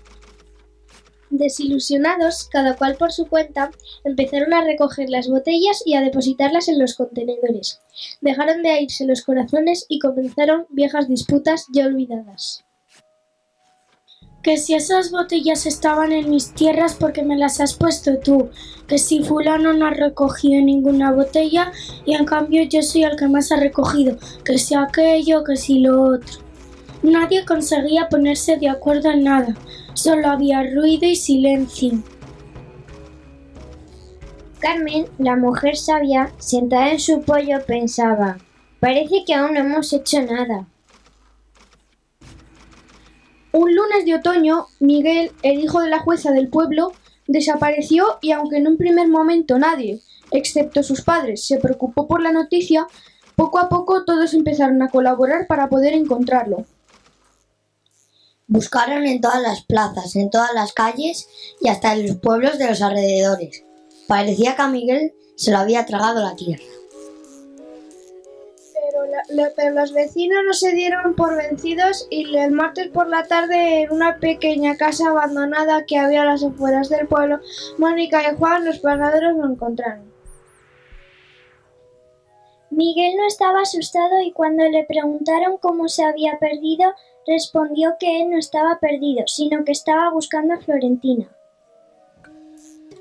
Desilusionados, 1.30 2.50
cada 2.52 2.76
cual 2.76 2.96
por 2.96 3.12
su 3.12 3.28
cuenta, 3.28 3.70
empezaron 4.04 4.54
a 4.54 4.64
recoger 4.64 5.10
las 5.10 5.28
botellas 5.28 5.84
y 5.86 5.94
a 5.94 6.02
depositarlas 6.02 6.68
en 6.70 6.80
los 6.80 6.96
contenedores. 6.96 7.82
Dejaron 8.22 8.64
de 8.64 8.82
irse 8.82 9.06
los 9.06 9.22
corazones 9.22 9.86
y 9.90 10.00
comenzaron 10.00 10.66
viejas 10.70 11.08
disputas 11.08 11.68
ya 11.72 11.86
olvidadas. 11.86 12.66
Que 14.42 14.58
si 14.58 14.74
esas 14.74 15.12
botellas 15.12 15.66
estaban 15.66 16.12
en 16.12 16.30
mis 16.30 16.54
tierras 16.54 16.96
porque 16.96 17.24
me 17.24 17.38
las 17.38 17.60
has 17.60 17.74
puesto 17.74 18.20
tú, 18.20 18.50
que 18.88 18.98
si 18.98 19.22
fulano 19.24 19.74
no 19.74 19.86
ha 19.86 19.92
recogido 19.92 20.62
ninguna 20.62 21.12
botella 21.12 21.72
y 22.06 22.16
en 22.16 22.26
cambio 22.26 22.64
yo 22.64 22.82
soy 22.82 23.04
el 23.04 23.18
que 23.18 23.28
más 23.28 23.52
ha 23.52 23.58
recogido, 23.58 24.18
que 24.46 24.58
si 24.58 24.76
aquello, 24.76 25.44
que 25.44 25.58
si 25.58 25.80
lo 25.80 26.02
otro. 26.02 26.40
Nadie 27.04 27.46
conseguía 27.46 28.10
ponerse 28.10 28.58
de 28.58 28.70
acuerdo 28.70 29.12
en 29.12 29.24
nada. 29.24 29.56
Solo 29.94 30.28
había 30.30 30.64
ruido 30.64 31.06
y 31.06 31.16
silencio. 31.16 32.02
Carmen, 34.60 35.06
la 35.18 35.38
mujer 35.38 35.78
sabia, 35.78 36.34
sentada 36.38 36.92
en 36.92 37.00
su 37.00 37.22
pollo, 37.22 37.66
pensaba, 37.66 38.38
parece 38.82 39.24
que 39.26 39.34
aún 39.34 39.54
no 39.54 39.62
hemos 39.62 39.94
hecho 39.94 40.22
nada. 40.22 40.68
Un 43.52 43.76
lunes 43.76 44.06
de 44.06 44.16
otoño, 44.16 44.68
Miguel, 44.80 45.32
el 45.42 45.60
hijo 45.60 45.82
de 45.82 45.90
la 45.90 46.00
jueza 46.00 46.32
del 46.32 46.50
pueblo, 46.50 46.92
desapareció 47.26 48.20
y 48.22 48.32
aunque 48.32 48.58
en 48.58 48.68
un 48.68 48.78
primer 48.78 49.08
momento 49.08 49.58
nadie, 49.58 50.02
excepto 50.32 50.84
sus 50.84 51.02
padres, 51.02 51.46
se 51.46 51.58
preocupó 51.58 52.08
por 52.08 52.22
la 52.22 52.32
noticia, 52.32 52.88
poco 53.36 53.58
a 53.58 53.70
poco 53.70 54.04
todos 54.06 54.34
empezaron 54.34 54.82
a 54.84 54.90
colaborar 54.90 55.48
para 55.48 55.68
poder 55.68 55.94
encontrarlo. 55.94 56.66
Buscaron 58.48 59.06
en 59.06 59.22
todas 59.22 59.42
las 59.42 59.64
plazas, 59.64 60.16
en 60.16 60.30
todas 60.30 60.54
las 60.54 60.74
calles 60.74 61.28
y 61.62 61.70
hasta 61.70 61.94
en 61.94 62.08
los 62.08 62.18
pueblos 62.18 62.58
de 62.58 62.68
los 62.68 62.82
alrededores. 62.82 63.64
Parecía 64.08 64.56
que 64.56 64.62
a 64.62 64.68
Miguel 64.68 65.14
se 65.36 65.52
lo 65.52 65.58
había 65.58 65.86
tragado 65.86 66.22
la 66.22 66.36
tierra. 66.36 66.64
Pero, 69.56 69.76
los 69.76 69.94
vecinos 69.94 70.40
no 70.46 70.54
se 70.54 70.74
dieron 70.74 71.16
por 71.16 71.36
vencidos 71.36 72.08
y 72.10 72.36
el 72.38 72.52
martes 72.52 72.90
por 72.90 73.08
la 73.08 73.24
tarde 73.24 73.84
en 73.84 73.92
una 73.92 74.18
pequeña 74.18 74.78
casa 74.78 75.10
abandonada 75.10 75.86
que 75.86 75.98
había 75.98 76.24
a 76.24 76.26
las 76.26 76.44
afueras 76.44 76.90
del 76.90 77.08
pueblo, 77.08 77.40
Mónica 77.78 78.22
y 78.22 78.36
Juan, 78.36 78.66
los 78.66 78.80
panaderos, 78.80 79.38
lo 79.38 79.46
encontraron. 79.52 80.10
Miguel 82.72 83.16
no 83.18 83.26
estaba 83.26 83.62
asustado 83.62 84.22
y 84.22 84.32
cuando 84.32 84.64
le 84.70 84.86
preguntaron 84.86 85.58
cómo 85.58 85.88
se 85.88 86.04
había 86.04 86.38
perdido, 86.40 86.94
respondió 87.26 87.96
que 88.00 88.22
él 88.22 88.30
no 88.30 88.38
estaba 88.38 88.80
perdido, 88.80 89.24
sino 89.28 89.64
que 89.66 89.72
estaba 89.72 90.12
buscando 90.12 90.54
a 90.54 90.60
Florentina. 90.60 91.30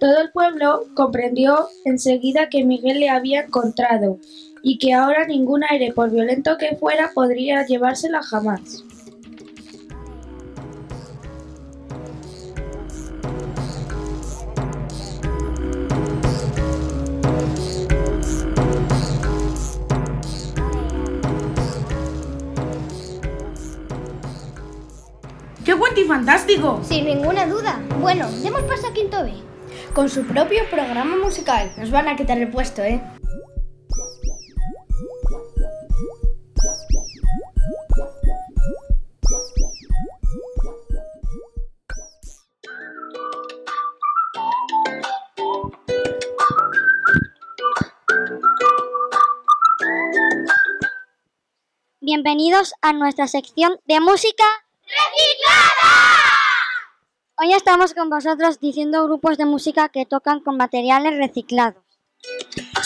Todo 0.00 0.20
el 0.20 0.30
pueblo 0.30 0.84
comprendió 0.94 1.68
enseguida 1.84 2.48
que 2.48 2.64
Miguel 2.64 3.00
le 3.00 3.08
había 3.08 3.42
encontrado 3.42 4.18
y 4.62 4.78
que 4.78 4.94
ahora 4.94 5.26
ningún 5.26 5.62
aire, 5.68 5.92
por 5.92 6.10
violento 6.10 6.56
que 6.58 6.76
fuera, 6.76 7.10
podría 7.14 7.64
llevársela 7.66 8.22
jamás. 8.22 8.84
¡Qué 25.68 25.74
y 26.00 26.04
fantástico! 26.04 26.80
Sin 26.82 27.04
ninguna 27.04 27.46
duda. 27.46 27.78
Bueno, 28.00 28.26
demos 28.42 28.62
paso 28.62 28.86
a 28.86 28.94
Quinto 28.94 29.22
B. 29.22 29.34
Con 29.92 30.08
su 30.08 30.24
propio 30.24 30.62
programa 30.70 31.16
musical. 31.16 31.70
Nos 31.76 31.90
van 31.90 32.08
a 32.08 32.16
quitar 32.16 32.38
el 32.38 32.48
puesto, 32.48 32.82
¿eh? 32.82 33.02
Bienvenidos 52.18 52.74
a 52.82 52.92
nuestra 52.92 53.28
sección 53.28 53.78
de 53.84 54.00
música 54.00 54.42
reciclada. 54.82 55.92
Hoy 57.36 57.54
estamos 57.54 57.94
con 57.94 58.10
vosotros 58.10 58.58
diciendo 58.58 59.04
grupos 59.04 59.38
de 59.38 59.44
música 59.44 59.88
que 59.88 60.04
tocan 60.04 60.40
con 60.40 60.56
materiales 60.56 61.16
reciclados. 61.16 61.80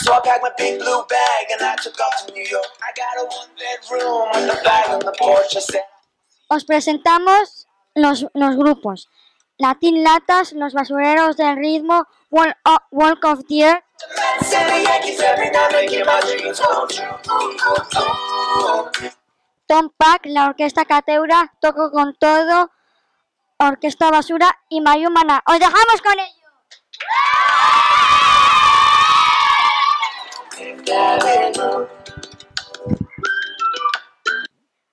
So 0.03 0.13
I 0.13 0.19
packed 0.23 0.43
my 0.43 0.51
big 0.55 0.77
blue 0.77 1.03
bag 1.09 1.47
and 1.51 1.63
I 1.63 1.75
took 1.81 1.99
off 1.99 2.27
to 2.27 2.31
New 2.31 2.47
York. 2.47 2.67
I 2.79 2.93
got 2.95 3.17
a 3.17 3.25
one 3.25 3.49
bedroom 3.57 4.29
with 4.35 4.53
a 4.53 4.63
bag 4.63 4.91
on 4.91 4.99
the 4.99 5.13
porch. 5.17 5.57
I 5.57 5.61
said, 5.61 5.81
Os 6.49 6.65
presentamos 6.65 7.65
los, 7.95 8.27
los 8.35 8.55
grupos. 8.55 9.09
Latin 9.57 10.03
Latas, 10.03 10.53
Los 10.53 10.73
Basureros 10.73 11.37
del 11.37 11.55
Ritmo, 11.57 12.07
Walk 12.29 12.55
of, 12.65 12.79
Walk 12.91 13.25
of 13.25 13.45
the 13.47 13.63
Earth, 13.63 13.83
Tom 19.65 19.89
Pack, 19.95 20.25
la 20.25 20.47
Orquesta 20.47 20.85
Cateura, 20.85 21.53
Toco 21.59 21.91
con 21.91 22.15
Todo, 22.15 22.71
Orquesta 23.57 24.11
Basura 24.11 24.59
y 24.69 24.81
Mayumana. 24.81 25.41
¡Os 25.47 25.59
dejamos 25.59 26.01
con 26.01 26.19
ello! 26.19 26.43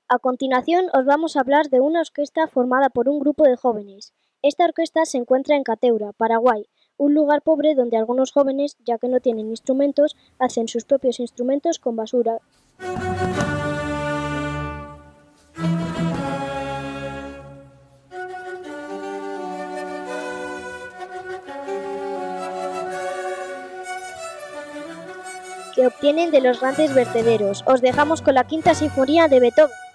A 0.08 0.18
continuación 0.18 0.86
os 0.92 1.04
vamos 1.04 1.36
a 1.36 1.40
hablar 1.40 1.68
de 1.68 1.80
una 1.80 2.00
orquesta 2.00 2.46
formada 2.48 2.90
por 2.90 3.08
un 3.08 3.20
grupo 3.20 3.44
de 3.44 3.56
jóvenes. 3.56 4.12
Esta 4.42 4.64
orquesta 4.64 5.04
se 5.04 5.18
encuentra 5.18 5.56
en 5.56 5.64
Cateura, 5.64 6.12
Paraguay, 6.12 6.66
un 6.96 7.14
lugar 7.14 7.42
pobre 7.42 7.74
donde 7.74 7.96
algunos 7.96 8.32
jóvenes, 8.32 8.76
ya 8.84 8.98
que 8.98 9.08
no 9.08 9.20
tienen 9.20 9.50
instrumentos, 9.50 10.16
hacen 10.38 10.68
sus 10.68 10.84
propios 10.84 11.20
instrumentos 11.20 11.78
con 11.78 11.96
basura. 11.96 12.38
Que 25.80 25.86
obtienen 25.86 26.30
de 26.30 26.42
los 26.42 26.60
grandes 26.60 26.92
vertederos. 26.94 27.62
Os 27.64 27.80
dejamos 27.80 28.20
con 28.20 28.34
la 28.34 28.44
quinta 28.44 28.74
sinfonía 28.74 29.28
de 29.28 29.40
Beethoven. 29.40 29.89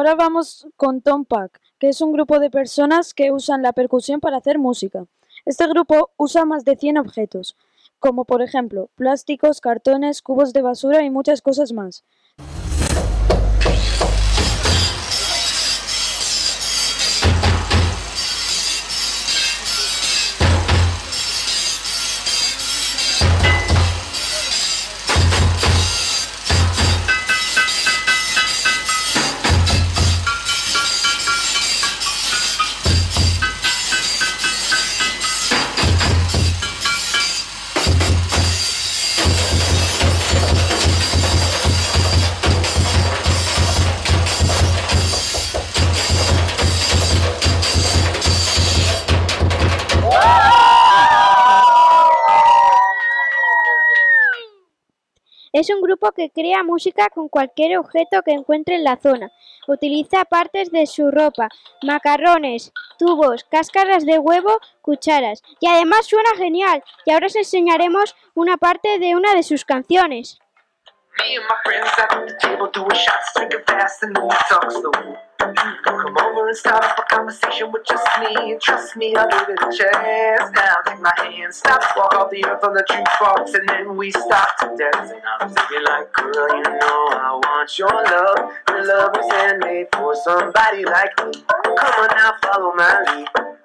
Ahora 0.00 0.14
vamos 0.14 0.66
con 0.78 1.02
Tom 1.02 1.26
Pack, 1.26 1.60
que 1.78 1.90
es 1.90 2.00
un 2.00 2.10
grupo 2.10 2.38
de 2.38 2.48
personas 2.48 3.12
que 3.12 3.32
usan 3.32 3.60
la 3.60 3.74
percusión 3.74 4.18
para 4.18 4.38
hacer 4.38 4.58
música. 4.58 5.04
Este 5.44 5.66
grupo 5.66 6.08
usa 6.16 6.46
más 6.46 6.64
de 6.64 6.74
100 6.74 6.96
objetos, 6.96 7.54
como 7.98 8.24
por 8.24 8.40
ejemplo 8.40 8.88
plásticos, 8.94 9.60
cartones, 9.60 10.22
cubos 10.22 10.54
de 10.54 10.62
basura 10.62 11.02
y 11.02 11.10
muchas 11.10 11.42
cosas 11.42 11.74
más. 11.74 12.02
Que 56.08 56.30
crea 56.30 56.64
música 56.64 57.08
con 57.10 57.28
cualquier 57.28 57.78
objeto 57.78 58.22
que 58.24 58.32
encuentre 58.32 58.76
en 58.76 58.84
la 58.84 58.96
zona. 58.96 59.30
Utiliza 59.68 60.24
partes 60.24 60.72
de 60.72 60.86
su 60.86 61.10
ropa, 61.10 61.48
macarrones, 61.82 62.72
tubos, 62.98 63.44
cáscaras 63.44 64.04
de 64.04 64.18
huevo, 64.18 64.58
cucharas. 64.80 65.42
Y 65.60 65.68
además 65.68 66.06
suena 66.06 66.30
genial. 66.36 66.82
Y 67.04 67.12
ahora 67.12 67.26
os 67.26 67.36
enseñaremos 67.36 68.16
una 68.34 68.56
parte 68.56 68.98
de 68.98 69.14
una 69.14 69.34
de 69.34 69.42
sus 69.42 69.64
canciones. 69.64 70.39
Me 71.20 71.36
and 71.36 71.44
my 71.48 71.56
friends 71.64 71.90
sat 71.96 72.12
at 72.14 72.28
the 72.28 72.34
table 72.40 72.70
doing 72.70 72.90
shots, 72.90 73.32
drinking 73.36 73.60
fast, 73.66 74.02
and 74.02 74.16
then 74.16 74.24
we 74.24 74.34
talk 74.48 74.70
slow. 74.70 74.92
Come 75.84 76.16
over 76.16 76.48
and 76.48 76.56
start 76.56 76.82
up 76.84 76.98
a 76.98 77.02
conversation 77.14 77.72
with 77.72 77.84
just 77.86 78.06
me. 78.20 78.56
Trust 78.62 78.96
me, 78.96 79.14
I'll 79.14 79.28
give 79.28 79.48
it 79.48 79.58
a 79.60 79.70
chance. 79.76 80.50
Now 80.54 80.76
take 80.86 81.00
my 81.00 81.12
hand, 81.16 81.54
stop, 81.54 81.82
walk 81.96 82.14
off 82.14 82.30
the 82.30 82.44
earth 82.46 82.64
on 82.64 82.74
the 82.74 82.84
jukebox, 82.88 83.54
and 83.54 83.68
then 83.68 83.96
we 83.96 84.10
start 84.10 84.48
to 84.60 84.76
dance. 84.76 85.10
And 85.10 85.22
I'm 85.40 85.50
thinking 85.50 85.84
like, 85.84 86.12
girl, 86.12 86.48
you 86.56 86.62
know 86.62 87.08
I 87.12 87.40
want 87.42 87.78
your 87.78 87.88
love. 87.88 88.52
Your 88.68 88.86
love 88.86 89.10
was 89.14 89.32
handmade 89.32 89.88
for 89.92 90.14
somebody 90.24 90.84
like 90.84 91.12
me. 91.26 91.44
Come 91.64 91.94
on 92.00 92.08
now, 92.16 92.32
follow 92.42 92.72
my 92.74 93.26
lead. 93.36 93.59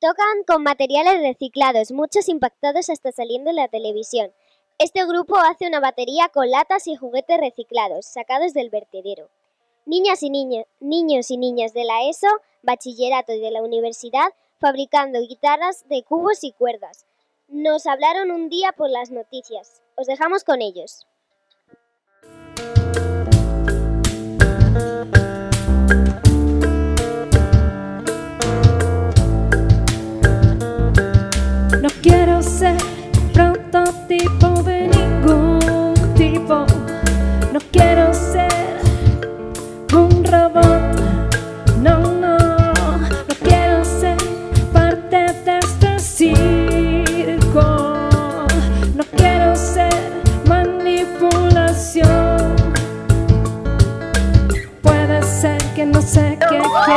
Tocan 0.00 0.44
con 0.46 0.62
materiales 0.62 1.20
reciclados, 1.20 1.92
muchos 1.92 2.30
impactados 2.30 2.88
hasta 2.88 3.12
saliendo 3.12 3.50
en 3.50 3.56
la 3.56 3.68
televisión. 3.68 4.32
Este 4.82 5.04
grupo 5.04 5.36
hace 5.36 5.66
una 5.66 5.78
batería 5.78 6.30
con 6.32 6.50
latas 6.50 6.86
y 6.86 6.96
juguetes 6.96 7.38
reciclados, 7.38 8.06
sacados 8.06 8.54
del 8.54 8.70
vertedero. 8.70 9.28
Niñas 9.84 10.22
y 10.22 10.30
niños, 10.30 10.64
niños 10.80 11.30
y 11.30 11.36
niñas 11.36 11.74
de 11.74 11.84
la 11.84 12.08
ESO, 12.08 12.28
bachillerato 12.62 13.34
y 13.34 13.40
de 13.40 13.50
la 13.50 13.62
universidad 13.62 14.32
fabricando 14.58 15.20
guitarras 15.20 15.86
de 15.90 16.02
cubos 16.02 16.44
y 16.44 16.52
cuerdas. 16.52 17.04
Nos 17.48 17.86
hablaron 17.86 18.30
un 18.30 18.48
día 18.48 18.72
por 18.72 18.88
las 18.88 19.10
noticias. 19.10 19.82
Os 19.96 20.06
dejamos 20.06 20.44
con 20.44 20.62
ellos. 20.62 21.06
Quiero 37.72 38.12
ser 38.14 38.80
un 39.94 40.24
robot. 40.24 40.96
No, 41.78 41.98
no. 42.00 42.38
No 42.38 43.34
quiero 43.42 43.84
ser 43.84 44.16
parte 44.72 45.16
de 45.44 45.58
este 45.58 45.98
circo. 45.98 47.62
No 48.94 49.04
quiero 49.16 49.54
ser 49.56 49.92
manipulación. 50.46 52.56
Puede 54.82 55.22
ser 55.22 55.58
que 55.74 55.86
no 55.86 56.02
sé 56.02 56.36
qué 56.40 56.46
quiero 56.48 56.64
ser. 56.64 56.94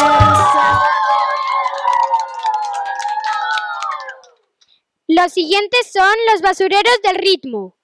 Los 5.07 5.31
siguientes 5.31 5.91
son 5.91 6.13
los 6.31 6.41
basureros 6.41 6.99
del 7.03 7.15
ritmo. 7.17 7.75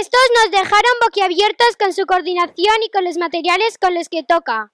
Estos 0.00 0.20
nos 0.36 0.50
dejaron 0.50 0.92
boquiabiertos 1.04 1.76
con 1.78 1.92
su 1.92 2.06
coordinación 2.06 2.76
y 2.82 2.88
con 2.88 3.04
los 3.04 3.18
materiales 3.18 3.76
con 3.76 3.92
los 3.92 4.08
que 4.08 4.22
toca, 4.22 4.72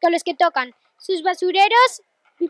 con 0.00 0.10
los 0.10 0.24
que 0.24 0.32
tocan. 0.32 0.74
Sus 0.98 1.22
basureros, 1.22 2.00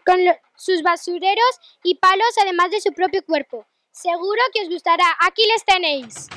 con 0.06 0.20
sus 0.56 0.82
basureros 0.82 1.58
y 1.82 1.96
palos, 1.96 2.38
además 2.40 2.70
de 2.70 2.80
su 2.80 2.92
propio 2.92 3.24
cuerpo. 3.24 3.66
Seguro 3.90 4.40
que 4.52 4.62
os 4.62 4.68
gustará. 4.68 5.04
Aquí 5.26 5.42
les 5.44 5.64
tenéis. 5.64 6.28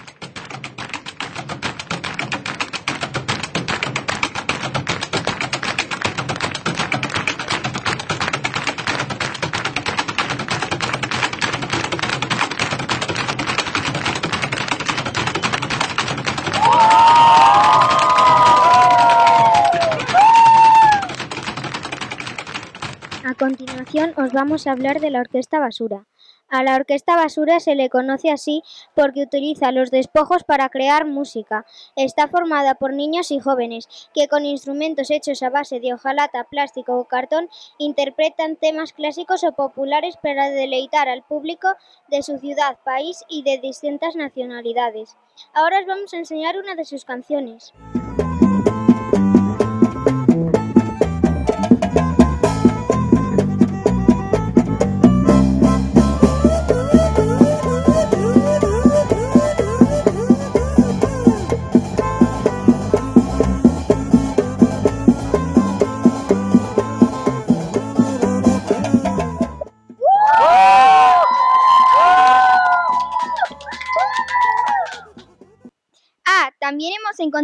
Continuación 23.38 24.14
os 24.18 24.34
vamos 24.34 24.68
a 24.68 24.72
hablar 24.72 25.00
de 25.00 25.12
la 25.12 25.20
Orquesta 25.22 25.60
Basura. 25.60 26.06
A 26.50 26.64
la 26.64 26.76
Orquesta 26.76 27.16
Basura 27.16 27.60
se 27.60 27.76
le 27.76 27.90
conoce 27.90 28.32
así 28.32 28.64
porque 28.96 29.22
utiliza 29.22 29.72
los 29.72 29.92
despojos 29.92 30.44
para 30.44 30.70
crear 30.70 31.06
música. 31.06 31.66
Está 31.96 32.30
formada 32.30 32.76
por 32.76 32.94
niños 32.94 33.32
y 33.32 33.40
jóvenes 33.40 33.88
que 34.14 34.28
con 34.28 34.46
instrumentos 34.46 35.12
hechos 35.12 35.44
a 35.44 35.50
base 35.50 35.80
de 35.80 35.94
hojalata, 35.94 36.46
plástico 36.46 36.98
o 36.98 37.06
cartón 37.06 37.50
interpretan 37.78 38.56
temas 38.56 38.94
clásicos 38.94 39.44
o 39.44 39.52
populares 39.52 40.16
para 40.18 40.50
deleitar 40.50 41.10
al 41.10 41.24
público 41.24 41.68
de 42.08 42.24
su 42.24 42.38
ciudad, 42.38 42.78
país 42.86 43.24
y 43.30 43.44
de 43.44 43.60
distintas 43.60 44.16
nacionalidades. 44.16 45.18
Ahora 45.54 45.82
os 45.82 45.86
vamos 45.86 46.14
a 46.14 46.18
enseñar 46.18 46.58
una 46.58 46.76
de 46.76 46.86
sus 46.86 47.04
canciones. 47.04 47.74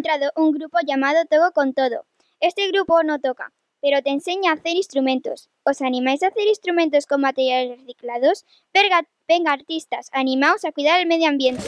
Encontrado 0.04 0.34
un 0.36 0.52
grupo 0.52 0.80
llamado 0.86 1.24
Togo 1.30 1.52
con 1.54 1.74
Todo. 1.74 2.06
Este 2.42 2.68
grupo 2.68 3.04
no 3.04 3.20
toca, 3.20 3.54
pero 3.82 4.02
te 4.02 4.10
enseña 4.10 4.52
a 4.52 4.56
hacer 4.56 4.76
instrumentos. 4.76 5.50
¿Os 5.64 5.82
animáis 5.82 6.24
a 6.24 6.28
hacer 6.28 6.46
instrumentos 6.46 7.06
con 7.06 7.22
materiales 7.22 7.80
reciclados? 7.80 8.46
Venga, 8.74 9.08
venga 9.30 9.54
artistas, 9.54 10.10
animaos 10.12 10.66
a 10.66 10.74
cuidar 10.74 11.00
el 11.00 11.08
medio 11.08 11.30
ambiente. 11.30 11.64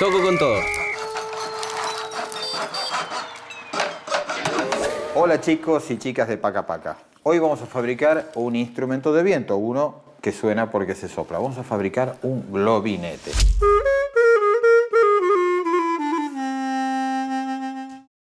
Toco 0.00 0.22
con 0.22 0.38
todo. 0.38 0.60
Hola 5.14 5.40
chicos 5.40 5.88
y 5.92 5.98
chicas 5.98 6.26
de 6.26 6.38
Paca 6.38 6.66
Paca. 6.66 6.98
Hoy 7.22 7.38
vamos 7.38 7.62
a 7.62 7.66
fabricar 7.66 8.32
un 8.34 8.56
instrumento 8.56 9.12
de 9.12 9.22
viento, 9.22 9.56
uno 9.56 10.06
que 10.20 10.32
suena 10.32 10.70
porque 10.70 10.94
se 10.94 11.08
sopla. 11.08 11.38
Vamos 11.38 11.58
a 11.58 11.64
fabricar 11.64 12.18
un 12.22 12.52
globinete. 12.52 13.30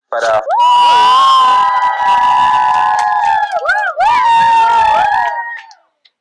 Para 0.08 0.42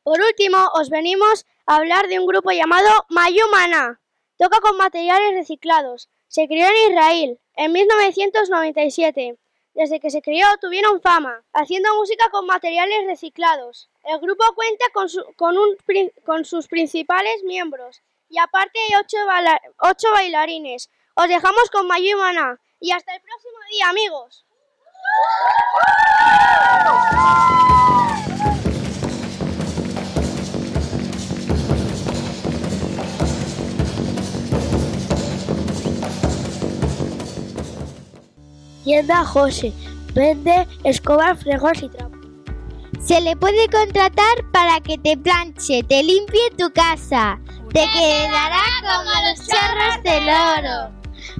Por 0.03 0.19
último, 0.19 0.57
os 0.73 0.89
venimos 0.89 1.45
a 1.65 1.75
hablar 1.75 2.07
de 2.07 2.19
un 2.19 2.25
grupo 2.25 2.51
llamado 2.51 2.89
Mayumana. 3.09 4.01
Toca 4.37 4.59
con 4.59 4.75
materiales 4.75 5.35
reciclados. 5.35 6.09
Se 6.27 6.47
crió 6.47 6.65
en 6.65 6.91
Israel 6.91 7.39
en 7.55 7.71
1997. 7.71 9.37
Desde 9.73 9.99
que 9.99 10.09
se 10.09 10.21
crió 10.21 10.47
tuvieron 10.59 11.01
fama, 11.01 11.45
haciendo 11.53 11.93
música 11.95 12.29
con 12.31 12.45
materiales 12.45 13.05
reciclados. 13.05 13.90
El 14.03 14.19
grupo 14.19 14.43
cuenta 14.55 14.85
con, 16.25 16.43
sus 16.45 16.67
principales 16.67 17.43
miembros 17.43 18.01
y 18.29 18.39
aparte 18.39 18.79
hay 18.79 18.99
ocho, 18.99 19.17
baila- 19.27 19.61
ocho 19.79 20.11
bailarines. 20.11 20.89
Os 21.15 21.27
dejamos 21.27 21.69
con 21.69 21.87
Mayumana 21.87 22.59
y 22.79 22.91
hasta 22.91 23.13
el 23.13 23.21
próximo 23.21 23.57
día, 23.69 23.89
amigos. 23.89 24.45
Tienda 38.83 39.23
José. 39.25 39.73
Vende 40.13 40.67
escobas, 40.83 41.39
fregos 41.41 41.83
y 41.83 41.89
trapos. 41.89 42.20
Se 43.03 43.19
le 43.19 43.35
puede 43.35 43.67
contratar 43.69 44.49
para 44.51 44.79
que 44.79 44.97
te 44.97 45.17
planche, 45.17 45.83
te 45.83 46.03
limpie 46.03 46.51
tu 46.57 46.71
casa. 46.71 47.39
Te 47.73 47.85
quedará 47.89 48.63
como 48.81 49.11
los 49.27 49.47
chorros 49.47 50.03
del 50.03 50.29
oro. 50.29 50.91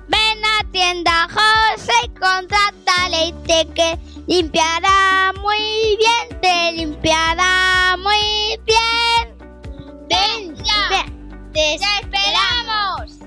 Ven 0.08 0.46
a 0.46 0.72
tienda 0.72 1.28
José 1.30 1.94
y 2.04 2.08
contrátale 2.10 3.28
y 3.28 3.34
te 3.46 3.68
que 3.74 4.00
limpiará 4.28 5.34
muy 5.42 5.98
bien, 5.98 6.42
te 6.42 6.72
limpiará 6.74 7.96
muy 7.98 8.60
bien. 8.66 9.38
Ven 10.10 10.56
ya, 10.56 11.06
te 11.54 11.76
esperamos. 11.76 13.20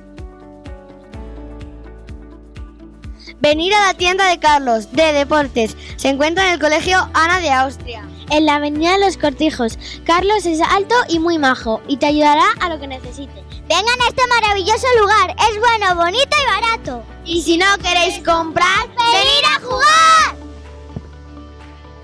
Venir 3.40 3.75
a 3.75 3.87
la 3.87 3.94
tienda 3.94 4.27
de 4.29 4.38
Carlos, 4.38 4.90
de 4.92 5.12
deportes. 5.12 5.77
Se 5.97 6.09
encuentra 6.09 6.47
en 6.47 6.55
el 6.55 6.61
colegio 6.61 7.09
Ana 7.14 7.40
de 7.40 7.51
Austria. 7.51 8.03
En 8.31 8.47
la 8.47 8.57
avenida 8.57 8.99
los 8.99 9.17
Cortijos. 9.17 9.79
Carlos 10.05 10.47
es 10.47 10.61
alto 10.61 10.95
y 11.09 11.19
muy 11.19 11.39
majo 11.39 11.81
y 11.89 11.97
te 11.97 12.07
ayudará 12.07 12.45
a 12.61 12.69
lo 12.69 12.81
que 12.81 12.87
necesites. 12.87 13.45
Vengan 13.69 14.01
a 14.01 14.09
este 14.09 14.27
maravilloso 14.29 14.87
lugar, 15.01 15.35
es 15.51 15.59
bueno, 15.59 15.97
bonito 15.97 16.37
y 16.43 16.61
barato. 16.61 17.03
Y 17.25 17.43
si 17.43 17.57
no 17.57 17.67
queréis 17.83 18.19
comprar, 18.25 18.89
¡Venid 18.89 19.45
a 19.57 19.61
jugar! 19.61 20.37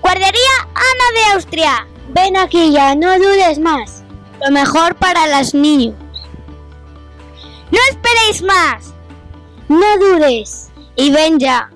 Guardería 0.01 0.55
Ana 0.73 1.05
de 1.15 1.33
Austria. 1.33 1.87
Ven 2.09 2.35
aquí 2.35 2.71
ya, 2.71 2.95
no 2.95 3.17
dudes 3.19 3.59
más. 3.59 4.03
Lo 4.43 4.51
mejor 4.51 4.95
para 4.95 5.27
los 5.37 5.53
niños. 5.53 5.95
No 7.71 7.79
esperéis 7.89 8.41
más. 8.41 8.93
No 9.69 9.97
dudes. 9.97 10.69
Y 10.95 11.11
ven 11.11 11.39
ya. 11.39 11.69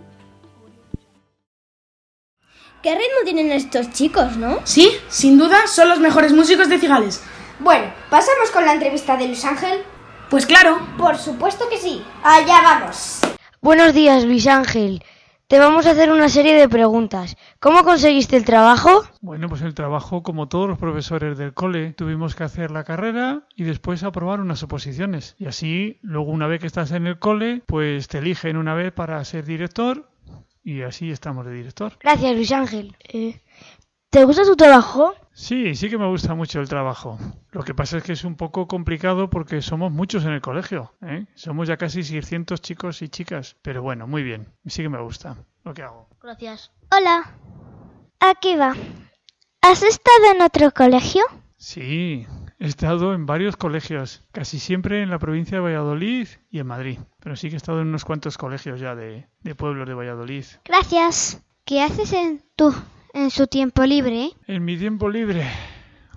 ¿Qué 2.85 2.91
ritmo 2.91 3.23
tienen 3.23 3.51
estos 3.51 3.89
chicos, 3.93 4.37
no? 4.37 4.59
Sí, 4.63 4.91
sin 5.07 5.39
duda 5.39 5.65
son 5.65 5.89
los 5.89 5.99
mejores 5.99 6.33
músicos 6.33 6.69
de 6.69 6.77
Cigales. 6.77 7.23
Bueno, 7.59 7.91
¿pasamos 8.11 8.51
con 8.53 8.63
la 8.63 8.73
entrevista 8.73 9.17
de 9.17 9.25
Luis 9.25 9.43
Ángel? 9.43 9.79
Pues 10.29 10.45
claro. 10.45 10.77
Por 10.95 11.17
supuesto 11.17 11.67
que 11.67 11.79
sí. 11.79 12.03
Allá 12.23 12.61
vamos. 12.61 13.21
Buenos 13.59 13.95
días, 13.95 14.23
Luis 14.23 14.45
Ángel. 14.45 15.03
Te 15.47 15.57
vamos 15.57 15.87
a 15.87 15.91
hacer 15.91 16.11
una 16.11 16.29
serie 16.29 16.53
de 16.53 16.69
preguntas. 16.69 17.37
¿Cómo 17.59 17.83
conseguiste 17.83 18.37
el 18.37 18.45
trabajo? 18.45 19.03
Bueno, 19.19 19.49
pues 19.49 19.63
el 19.63 19.73
trabajo, 19.73 20.21
como 20.21 20.47
todos 20.47 20.69
los 20.69 20.77
profesores 20.77 21.39
del 21.39 21.55
cole, 21.55 21.93
tuvimos 21.93 22.35
que 22.35 22.43
hacer 22.43 22.69
la 22.69 22.83
carrera 22.83 23.47
y 23.55 23.63
después 23.63 24.03
aprobar 24.03 24.41
unas 24.41 24.61
oposiciones. 24.61 25.35
Y 25.39 25.47
así, 25.47 25.97
luego 26.03 26.29
una 26.29 26.45
vez 26.45 26.61
que 26.61 26.67
estás 26.67 26.91
en 26.91 27.07
el 27.07 27.17
cole, 27.17 27.63
pues 27.65 28.07
te 28.07 28.19
eligen 28.19 28.57
una 28.57 28.75
vez 28.75 28.91
para 28.91 29.25
ser 29.25 29.43
director 29.43 30.07
y 30.65 30.81
así 30.81 31.11
estamos 31.11 31.45
de 31.45 31.53
director. 31.53 31.93
Gracias, 32.01 32.35
Luis 32.35 32.51
Ángel. 32.51 32.97
Eh, 33.03 33.39
¿Te 34.09 34.25
gusta 34.25 34.43
tu 34.43 34.55
trabajo? 34.55 35.13
Sí, 35.31 35.75
sí 35.75 35.89
que 35.89 35.97
me 35.97 36.07
gusta 36.07 36.33
mucho 36.33 36.59
el 36.59 36.67
trabajo. 36.67 37.19
Lo 37.51 37.63
que 37.63 37.75
pasa 37.75 37.97
es 37.97 38.03
que 38.03 38.13
es 38.13 38.23
un 38.23 38.35
poco 38.35 38.67
complicado 38.67 39.29
porque 39.29 39.61
somos 39.61 39.91
muchos 39.91 40.25
en 40.25 40.31
el 40.31 40.41
colegio. 40.41 40.93
¿eh? 41.01 41.25
Somos 41.35 41.67
ya 41.67 41.77
casi 41.77 42.03
600 42.03 42.61
chicos 42.61 43.01
y 43.01 43.09
chicas. 43.09 43.55
Pero 43.61 43.83
bueno, 43.83 44.07
muy 44.07 44.23
bien. 44.23 44.47
Sí 44.65 44.81
que 44.81 44.89
me 44.89 45.01
gusta 45.01 45.37
lo 45.63 45.73
que 45.73 45.83
hago. 45.83 46.07
Gracias. 46.21 46.71
Hola. 46.91 47.35
Aquí 48.19 48.55
va. 48.55 48.73
¿Has 49.61 49.83
estado 49.83 50.31
en 50.33 50.41
otro 50.41 50.71
colegio? 50.71 51.23
Sí, 51.57 52.25
he 52.59 52.67
estado 52.67 53.13
en 53.13 53.25
varios 53.25 53.57
colegios, 53.57 54.23
casi 54.31 54.59
siempre 54.59 55.01
en 55.01 55.09
la 55.09 55.19
provincia 55.19 55.57
de 55.57 55.63
Valladolid 55.63 56.27
y 56.49 56.59
en 56.59 56.67
Madrid. 56.67 56.99
Pero 57.19 57.35
sí 57.35 57.49
que 57.49 57.55
he 57.55 57.57
estado 57.57 57.81
en 57.81 57.87
unos 57.87 58.05
cuantos 58.05 58.37
colegios 58.37 58.79
ya 58.79 58.95
de, 58.95 59.27
de 59.41 59.55
pueblos 59.55 59.87
de 59.87 59.93
Valladolid. 59.93 60.45
Gracias. 60.63 61.43
¿Qué 61.65 61.81
haces 61.81 62.13
en 62.13 62.43
tu 62.55 62.73
en 63.13 63.31
su 63.31 63.47
tiempo 63.47 63.83
libre? 63.85 64.31
En 64.45 64.63
mi 64.65 64.77
tiempo 64.77 65.09
libre, 65.09 65.47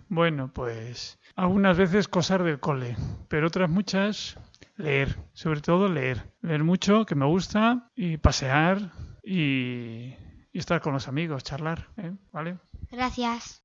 Bueno, 0.09 0.51
pues 0.53 1.18
algunas 1.36 1.76
veces 1.76 2.09
cosas 2.09 2.43
del 2.43 2.61
cole, 2.61 2.97
pero 3.28 3.47
otras 3.47 3.70
muchas 3.70 4.36
leer, 4.76 5.16
sobre 5.32 5.61
todo 5.61 5.89
leer. 5.89 6.24
Leer 6.43 6.64
mucho, 6.64 7.05
que 7.07 7.14
me 7.14 7.26
gusta, 7.26 7.91
y 7.95 8.16
pasear 8.16 8.93
y, 9.22 10.14
y 10.53 10.59
estar 10.59 10.80
con 10.80 10.93
los 10.93 11.09
amigos, 11.09 11.45
charlar, 11.45 11.89
¿eh? 11.99 12.12
¿vale? 12.32 12.59
Gracias. 12.91 13.62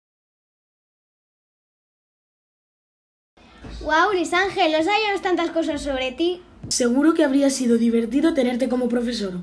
Wow, 3.82 4.14
Luis 4.14 4.34
Ángel, 4.34 4.72
no 4.72 4.84
sabíamos 4.84 5.22
tantas 5.22 5.52
cosas 5.52 5.82
sobre 5.82 6.12
ti. 6.12 6.42
Seguro 6.70 7.14
que 7.14 7.24
habría 7.24 7.50
sido 7.50 7.78
divertido 7.78 8.34
tenerte 8.34 8.70
como 8.70 8.88
profesor. 8.88 9.34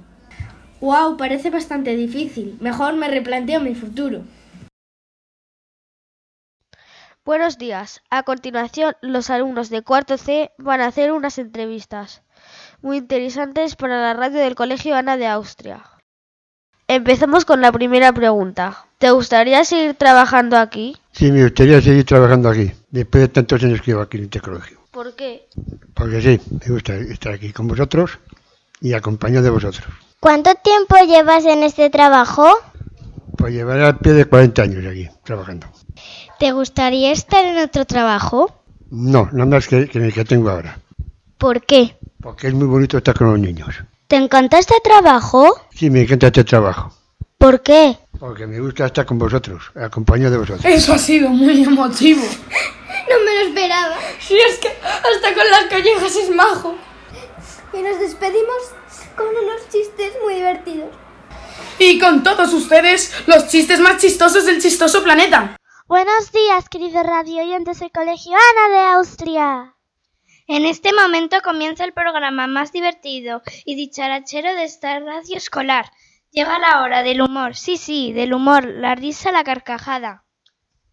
Wow, 0.81 1.17
parece 1.17 1.51
bastante 1.51 1.95
difícil. 1.95 2.57
Mejor 2.61 2.95
me 2.95 3.09
replanteo 3.09 3.61
mi 3.61 3.75
futuro. 3.75 4.23
Buenos 7.23 7.59
días. 7.59 8.01
A 8.09 8.23
continuación, 8.23 8.97
los 9.03 9.29
alumnos 9.29 9.69
de 9.69 9.83
cuarto 9.83 10.17
C 10.17 10.51
van 10.57 10.81
a 10.81 10.87
hacer 10.87 11.13
unas 11.13 11.39
entrevistas 11.39 12.23
muy 12.81 12.97
interesantes 12.97 13.77
para 13.77 14.01
la 14.01 14.15
radio 14.15 14.41
del 14.41 14.55
Colegio 14.55 14.97
Ana 14.97 15.19
de 15.19 15.27
Austria. 15.27 15.83
Empezamos 16.89 17.45
con 17.45 17.61
la 17.61 17.73
primera 17.73 18.13
pregunta. 18.13 18.87
¿Te 18.99 19.11
gustaría 19.11 19.65
seguir 19.65 19.95
trabajando 19.95 20.57
aquí? 20.57 20.97
Sí, 21.13 21.31
me 21.31 21.43
gustaría 21.43 21.81
seguir 21.83 22.05
trabajando 22.05 22.49
aquí, 22.49 22.73
después 22.91 23.23
de 23.23 23.29
tantos 23.29 23.63
años 23.63 23.81
que 23.81 23.93
llevo 23.93 24.03
aquí 24.03 24.19
en 24.19 24.25
este 24.25 24.41
colegio. 24.41 24.81
¿Por 24.91 25.15
qué? 25.15 25.49
Porque 25.95 26.21
sí, 26.21 26.41
me 26.51 26.75
gusta 26.75 26.97
estar 26.97 27.33
aquí 27.33 27.53
con 27.53 27.69
vosotros 27.69 28.19
y 28.81 28.93
acompañado 28.93 29.45
de 29.45 29.51
vosotros. 29.51 29.87
¿Cuánto 30.19 30.55
tiempo 30.57 30.97
llevas 31.07 31.45
en 31.45 31.63
este 31.63 31.91
trabajo? 31.91 32.49
Pues 33.37 33.55
llevaré 33.55 33.85
al 33.85 33.99
pie 33.99 34.13
de 34.13 34.25
40 34.25 34.63
años 34.63 34.87
aquí, 34.87 35.09
trabajando. 35.25 35.69
¿Te 36.39 36.53
gustaría 36.53 37.13
estar 37.13 37.45
en 37.45 37.59
otro 37.59 37.85
trabajo? 37.85 38.55
No, 38.91 39.29
nada 39.33 39.47
más 39.47 39.69
que, 39.69 39.89
que 39.89 39.99
en 39.99 40.05
el 40.05 40.13
que 40.13 40.25
tengo 40.25 40.51
ahora. 40.51 40.79
¿Por 41.39 41.65
qué? 41.65 41.97
Porque 42.21 42.49
es 42.49 42.55
muy 42.55 42.67
bonito 42.67 42.99
estar 42.99 43.17
con 43.17 43.31
los 43.31 43.39
niños. 43.39 43.75
¿Te 44.09 44.17
encanta 44.17 44.59
este 44.59 44.75
trabajo? 44.83 45.69
Sí, 45.73 45.89
me 45.89 46.03
encanta 46.03 46.27
este 46.27 46.45
trabajo. 46.45 46.93
¿Por 47.39 47.63
qué? 47.63 47.97
Porque 48.19 48.47
me 48.47 48.61
gusta 48.61 48.87
estar 48.87 49.07
con 49.07 49.19
vosotros, 49.19 49.71
acompañado 49.75 50.33
de 50.33 50.39
vosotros. 50.39 50.65
Eso 50.67 50.93
ha 50.93 50.99
sido 50.99 51.31
muy 51.31 51.63
emotivo. 51.63 52.23
No 53.11 53.19
me 53.25 53.35
lo 53.35 53.41
esperaba. 53.41 53.99
Sí, 54.21 54.39
es 54.39 54.59
que 54.59 54.69
hasta 54.69 55.35
con 55.35 55.51
las 55.51 55.65
callejas 55.65 56.15
es 56.15 56.31
majo. 56.31 56.77
Y 57.73 57.83
nos 57.83 57.99
despedimos 57.99 58.57
con 59.17 59.27
unos 59.27 59.69
chistes 59.69 60.13
muy 60.23 60.35
divertidos. 60.35 60.95
Y 61.79 61.99
con 61.99 62.23
todos 62.23 62.53
ustedes, 62.53 63.13
los 63.27 63.49
chistes 63.49 63.81
más 63.81 64.01
chistosos 64.01 64.47
del 64.47 64.63
chistoso 64.63 65.03
planeta. 65.03 65.57
Buenos 65.89 66.31
días, 66.31 66.69
querido 66.69 67.03
radio 67.03 67.43
oyentes 67.43 67.81
del 67.81 67.91
Colegio 67.91 68.33
Ana 68.37 68.77
de 68.77 68.87
Austria. 68.95 69.75
En 70.47 70.65
este 70.65 70.93
momento 70.93 71.39
comienza 71.43 71.85
el 71.85 71.93
programa 71.93 72.47
más 72.47 72.71
divertido 72.71 73.43
y 73.65 73.75
dicharachero 73.75 74.55
de 74.55 74.65
esta 74.65 75.01
radio 75.01 75.37
escolar. 75.37 75.91
Llega 76.31 76.61
la 76.61 76.83
hora 76.83 77.03
del 77.03 77.23
humor, 77.23 77.57
sí, 77.57 77.77
sí, 77.77 78.13
del 78.13 78.35
humor, 78.35 78.67
la 78.67 78.95
risa, 78.95 79.33
la 79.33 79.43
carcajada. 79.43 80.25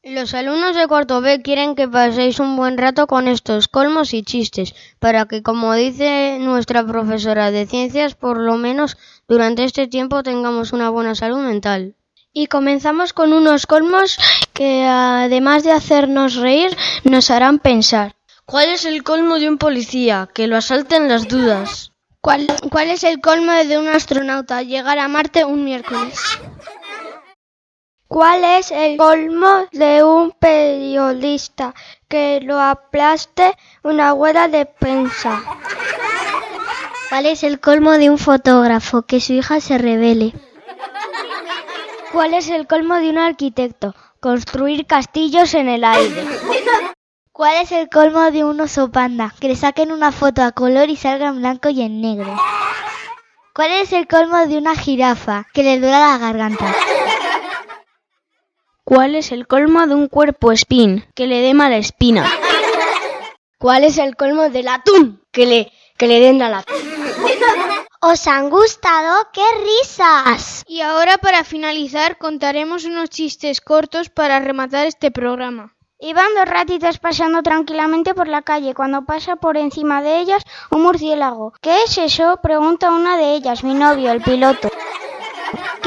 Los 0.09 0.33
alumnos 0.33 0.73
de 0.73 0.87
cuarto 0.87 1.19
B 1.19 1.41
quieren 1.41 1.75
que 1.75 1.85
paséis 1.85 2.39
un 2.39 2.55
buen 2.55 2.77
rato 2.77 3.07
con 3.07 3.27
estos 3.27 3.67
colmos 3.67 4.13
y 4.13 4.23
chistes, 4.23 4.73
para 4.99 5.25
que, 5.25 5.43
como 5.43 5.73
dice 5.73 6.37
nuestra 6.39 6.85
profesora 6.85 7.51
de 7.51 7.67
ciencias, 7.67 8.15
por 8.15 8.37
lo 8.39 8.55
menos 8.55 8.97
durante 9.27 9.65
este 9.65 9.85
tiempo 9.87 10.23
tengamos 10.23 10.71
una 10.71 10.89
buena 10.89 11.13
salud 11.13 11.39
mental. 11.39 11.95
Y 12.31 12.47
comenzamos 12.47 13.11
con 13.11 13.33
unos 13.33 13.65
colmos 13.65 14.17
que, 14.53 14.85
además 14.85 15.65
de 15.65 15.73
hacernos 15.73 16.35
reír, 16.35 16.69
nos 17.03 17.29
harán 17.29 17.59
pensar. 17.59 18.15
¿Cuál 18.45 18.69
es 18.69 18.85
el 18.85 19.03
colmo 19.03 19.39
de 19.39 19.49
un 19.49 19.57
policía? 19.57 20.29
Que 20.33 20.47
lo 20.47 20.55
asalten 20.55 21.09
las 21.09 21.27
dudas. 21.27 21.91
¿Cuál, 22.21 22.47
¿Cuál, 22.71 22.91
es 22.91 23.03
el 23.03 23.19
colmo 23.19 23.51
de 23.51 23.77
un 23.77 23.89
astronauta? 23.89 24.61
Llegar 24.61 24.99
a 24.99 25.09
Marte 25.09 25.43
un 25.43 25.65
miércoles. 25.65 26.39
¿Cuál 28.07 28.45
es 28.45 28.71
el 28.71 28.97
colmo 28.97 29.67
de 29.73 30.01
un 30.01 30.31
periodista? 30.31 31.73
Que 32.07 32.39
lo 32.41 32.59
aplaste 32.59 33.57
una 33.83 34.13
huela 34.13 34.47
de 34.47 34.65
prensa. 34.65 35.43
¿Cuál 37.09 37.25
es 37.25 37.43
el 37.43 37.59
colmo 37.59 37.91
de 37.91 38.09
un 38.09 38.17
fotógrafo? 38.17 39.01
Que 39.01 39.19
su 39.19 39.33
hija 39.33 39.59
se 39.59 39.77
revele. 39.77 40.33
¿Cuál 42.13 42.33
es 42.33 42.49
el 42.49 42.65
colmo 42.65 42.95
de 42.95 43.09
un 43.09 43.17
arquitecto? 43.17 43.93
Construir 44.21 44.85
castillos 44.85 45.53
en 45.53 45.67
el 45.67 45.83
aire. 45.83 46.23
¿Cuál 47.33 47.57
es 47.61 47.73
el 47.73 47.89
colmo 47.89 48.31
de 48.31 48.45
un 48.45 48.61
oso 48.61 48.89
panda? 48.89 49.33
Que 49.39 49.49
le 49.49 49.57
saquen 49.57 49.91
una 49.91 50.13
foto 50.13 50.43
a 50.43 50.53
color 50.53 50.89
y 50.89 50.95
salga 50.95 51.27
en 51.27 51.39
blanco 51.39 51.69
y 51.69 51.81
en 51.81 51.99
negro. 51.99 52.33
¿Cuál 53.53 53.71
es 53.71 53.91
el 53.91 54.07
colmo 54.07 54.37
de 54.47 54.57
una 54.57 54.75
jirafa? 54.75 55.45
Que 55.53 55.63
le 55.63 55.79
duela 55.79 55.99
la 55.99 56.17
garganta. 56.17 56.73
¿Cuál 58.87 59.15
es 59.15 59.33
el 59.33 59.47
colmo 59.47 59.85
de 59.85 59.95
un 59.95 60.07
cuerpo 60.07 60.53
espín? 60.53 61.03
Que 61.13 61.27
le 61.27 61.41
dé 61.41 61.53
mala 61.53 61.75
espina. 61.75 62.25
¿Cuál 63.59 63.83
es 63.83 63.97
el 63.97 64.15
colmo 64.15 64.49
del 64.49 64.69
atún? 64.69 65.21
Que 65.29 65.45
le, 65.45 65.73
que 65.97 66.07
le 66.07 66.21
den 66.21 66.39
la 66.39 66.59
atún. 66.59 66.77
¿Os 67.99 68.25
han 68.27 68.49
gustado? 68.49 69.27
¡Qué 69.33 69.41
risas! 69.61 70.63
Y 70.67 70.79
ahora 70.79 71.17
para 71.17 71.43
finalizar 71.43 72.17
contaremos 72.17 72.85
unos 72.85 73.09
chistes 73.09 73.59
cortos 73.59 74.09
para 74.09 74.39
rematar 74.39 74.87
este 74.87 75.11
programa. 75.11 75.75
Iban 75.99 76.33
dos 76.35 76.45
ratitas 76.45 76.97
pasando 76.97 77.43
tranquilamente 77.43 78.13
por 78.13 78.29
la 78.29 78.43
calle 78.43 78.73
cuando 78.73 79.03
pasa 79.03 79.35
por 79.35 79.57
encima 79.57 80.01
de 80.01 80.21
ellas 80.21 80.45
un 80.71 80.83
murciélago. 80.83 81.51
¿Qué 81.59 81.83
es 81.83 81.97
eso? 81.97 82.39
pregunta 82.41 82.93
una 82.93 83.17
de 83.17 83.33
ellas, 83.33 83.65
mi 83.65 83.73
novio, 83.73 84.13
el 84.13 84.21
piloto. 84.21 84.69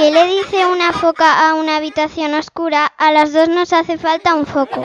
¿Qué 0.00 0.10
le 0.10 0.24
dice 0.24 0.64
una 0.64 0.94
foca 0.94 1.46
a 1.46 1.52
una 1.52 1.76
habitación 1.76 2.32
oscura? 2.32 2.86
A 2.86 3.12
las 3.12 3.34
dos 3.34 3.50
nos 3.50 3.70
hace 3.74 3.98
falta 3.98 4.34
un 4.34 4.46
foco. 4.46 4.82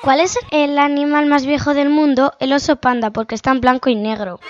¿Cuál 0.00 0.20
es 0.20 0.38
el 0.50 0.78
animal 0.78 1.26
más 1.26 1.44
viejo 1.44 1.74
del 1.74 1.90
mundo? 1.90 2.32
El 2.40 2.54
oso 2.54 2.76
panda, 2.76 3.10
porque 3.10 3.34
está 3.34 3.50
en 3.50 3.60
blanco 3.60 3.90
y 3.90 3.96
negro. 3.96 4.40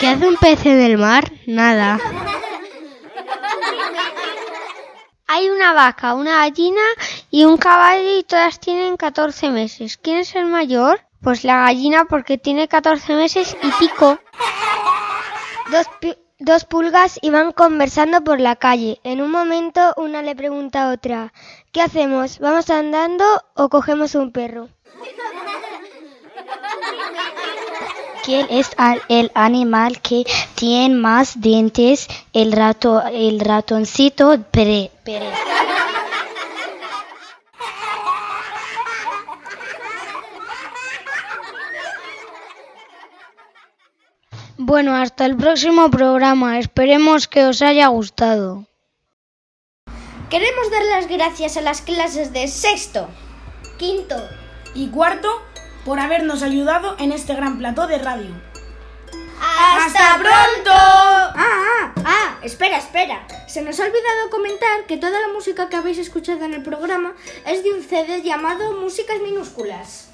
¿Qué 0.00 0.08
hace 0.08 0.26
un 0.26 0.36
pez 0.36 0.66
en 0.66 0.80
el 0.80 0.98
mar? 0.98 1.30
Nada. 1.46 2.00
Hay 5.28 5.48
una 5.48 5.74
vaca, 5.74 6.14
una 6.14 6.38
gallina 6.38 6.82
y 7.30 7.44
un 7.44 7.56
caballo 7.56 8.18
y 8.18 8.24
todas 8.24 8.58
tienen 8.58 8.96
14 8.96 9.50
meses. 9.50 9.96
¿Quién 9.96 10.18
es 10.18 10.34
el 10.34 10.46
mayor? 10.46 11.02
Pues 11.22 11.44
la 11.44 11.66
gallina 11.66 12.04
porque 12.06 12.36
tiene 12.36 12.66
14 12.66 13.14
meses 13.14 13.56
y 13.62 13.70
pico. 13.78 14.18
Dos, 15.70 15.86
dos, 16.40 16.64
pulgas 16.64 17.18
iban 17.22 17.52
conversando 17.52 18.24
por 18.24 18.40
la 18.40 18.56
calle. 18.56 19.00
En 19.04 19.22
un 19.22 19.30
momento 19.30 19.94
una 19.96 20.22
le 20.22 20.34
pregunta 20.34 20.82
a 20.82 20.92
otra, 20.92 21.32
¿qué 21.70 21.80
hacemos? 21.80 22.40
¿Vamos 22.40 22.70
andando 22.70 23.24
o 23.54 23.68
cogemos 23.68 24.16
un 24.16 24.32
perro? 24.32 24.68
¿Quién 28.24 28.46
es 28.50 28.70
el 29.08 29.30
animal 29.34 30.00
que 30.00 30.24
tiene 30.54 30.94
más 30.94 31.40
dientes? 31.40 32.08
El, 32.32 32.52
rato, 32.52 33.02
el 33.06 33.40
ratoncito. 33.40 34.38
Bueno, 44.72 44.96
hasta 44.96 45.26
el 45.26 45.36
próximo 45.36 45.90
programa. 45.90 46.58
Esperemos 46.58 47.28
que 47.28 47.44
os 47.44 47.60
haya 47.60 47.88
gustado. 47.88 48.64
Queremos 50.30 50.70
dar 50.70 50.82
las 50.86 51.08
gracias 51.08 51.58
a 51.58 51.60
las 51.60 51.82
clases 51.82 52.32
de 52.32 52.48
sexto, 52.48 53.06
quinto 53.78 54.16
y 54.74 54.88
cuarto 54.88 55.28
por 55.84 56.00
habernos 56.00 56.42
ayudado 56.42 56.96
en 56.98 57.12
este 57.12 57.34
gran 57.34 57.58
plató 57.58 57.86
de 57.86 57.98
radio. 57.98 58.30
¡Hasta 59.42 60.14
pronto! 60.14 60.70
Ah, 60.72 61.34
ah, 61.36 61.94
ah, 62.06 62.38
espera, 62.42 62.78
espera. 62.78 63.26
Se 63.48 63.60
nos 63.60 63.78
ha 63.78 63.82
olvidado 63.82 64.30
comentar 64.30 64.86
que 64.86 64.96
toda 64.96 65.20
la 65.20 65.34
música 65.34 65.68
que 65.68 65.76
habéis 65.76 65.98
escuchado 65.98 66.46
en 66.46 66.54
el 66.54 66.62
programa 66.62 67.12
es 67.44 67.62
de 67.62 67.74
un 67.74 67.82
CD 67.82 68.22
llamado 68.22 68.80
Músicas 68.80 69.20
Minúsculas. 69.20 70.08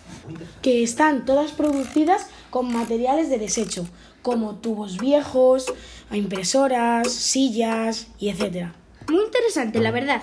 Que 0.62 0.82
están 0.82 1.24
todas 1.24 1.52
producidas 1.52 2.26
con 2.50 2.72
materiales 2.72 3.30
de 3.30 3.38
desecho, 3.38 3.86
como 4.28 4.56
tubos 4.56 4.98
viejos, 4.98 5.72
impresoras, 6.12 7.10
sillas 7.10 8.08
y 8.18 8.28
etcétera. 8.28 8.74
Muy 9.08 9.24
interesante, 9.24 9.80
la 9.80 9.90
verdad. 9.90 10.20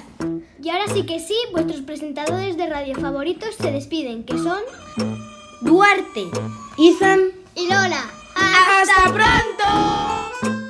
Y 0.61 0.69
ahora 0.69 0.85
sí 0.93 1.07
que 1.07 1.19
sí, 1.19 1.33
vuestros 1.51 1.81
presentadores 1.81 2.55
de 2.55 2.67
radio 2.67 2.93
favoritos 2.93 3.55
se 3.55 3.71
despiden, 3.71 4.23
que 4.23 4.37
son 4.37 4.59
Duarte, 5.61 6.25
Ethan 6.77 7.31
y 7.55 7.63
Lola. 7.63 8.05
¡Hasta 8.35 9.11
pronto! 9.11 10.64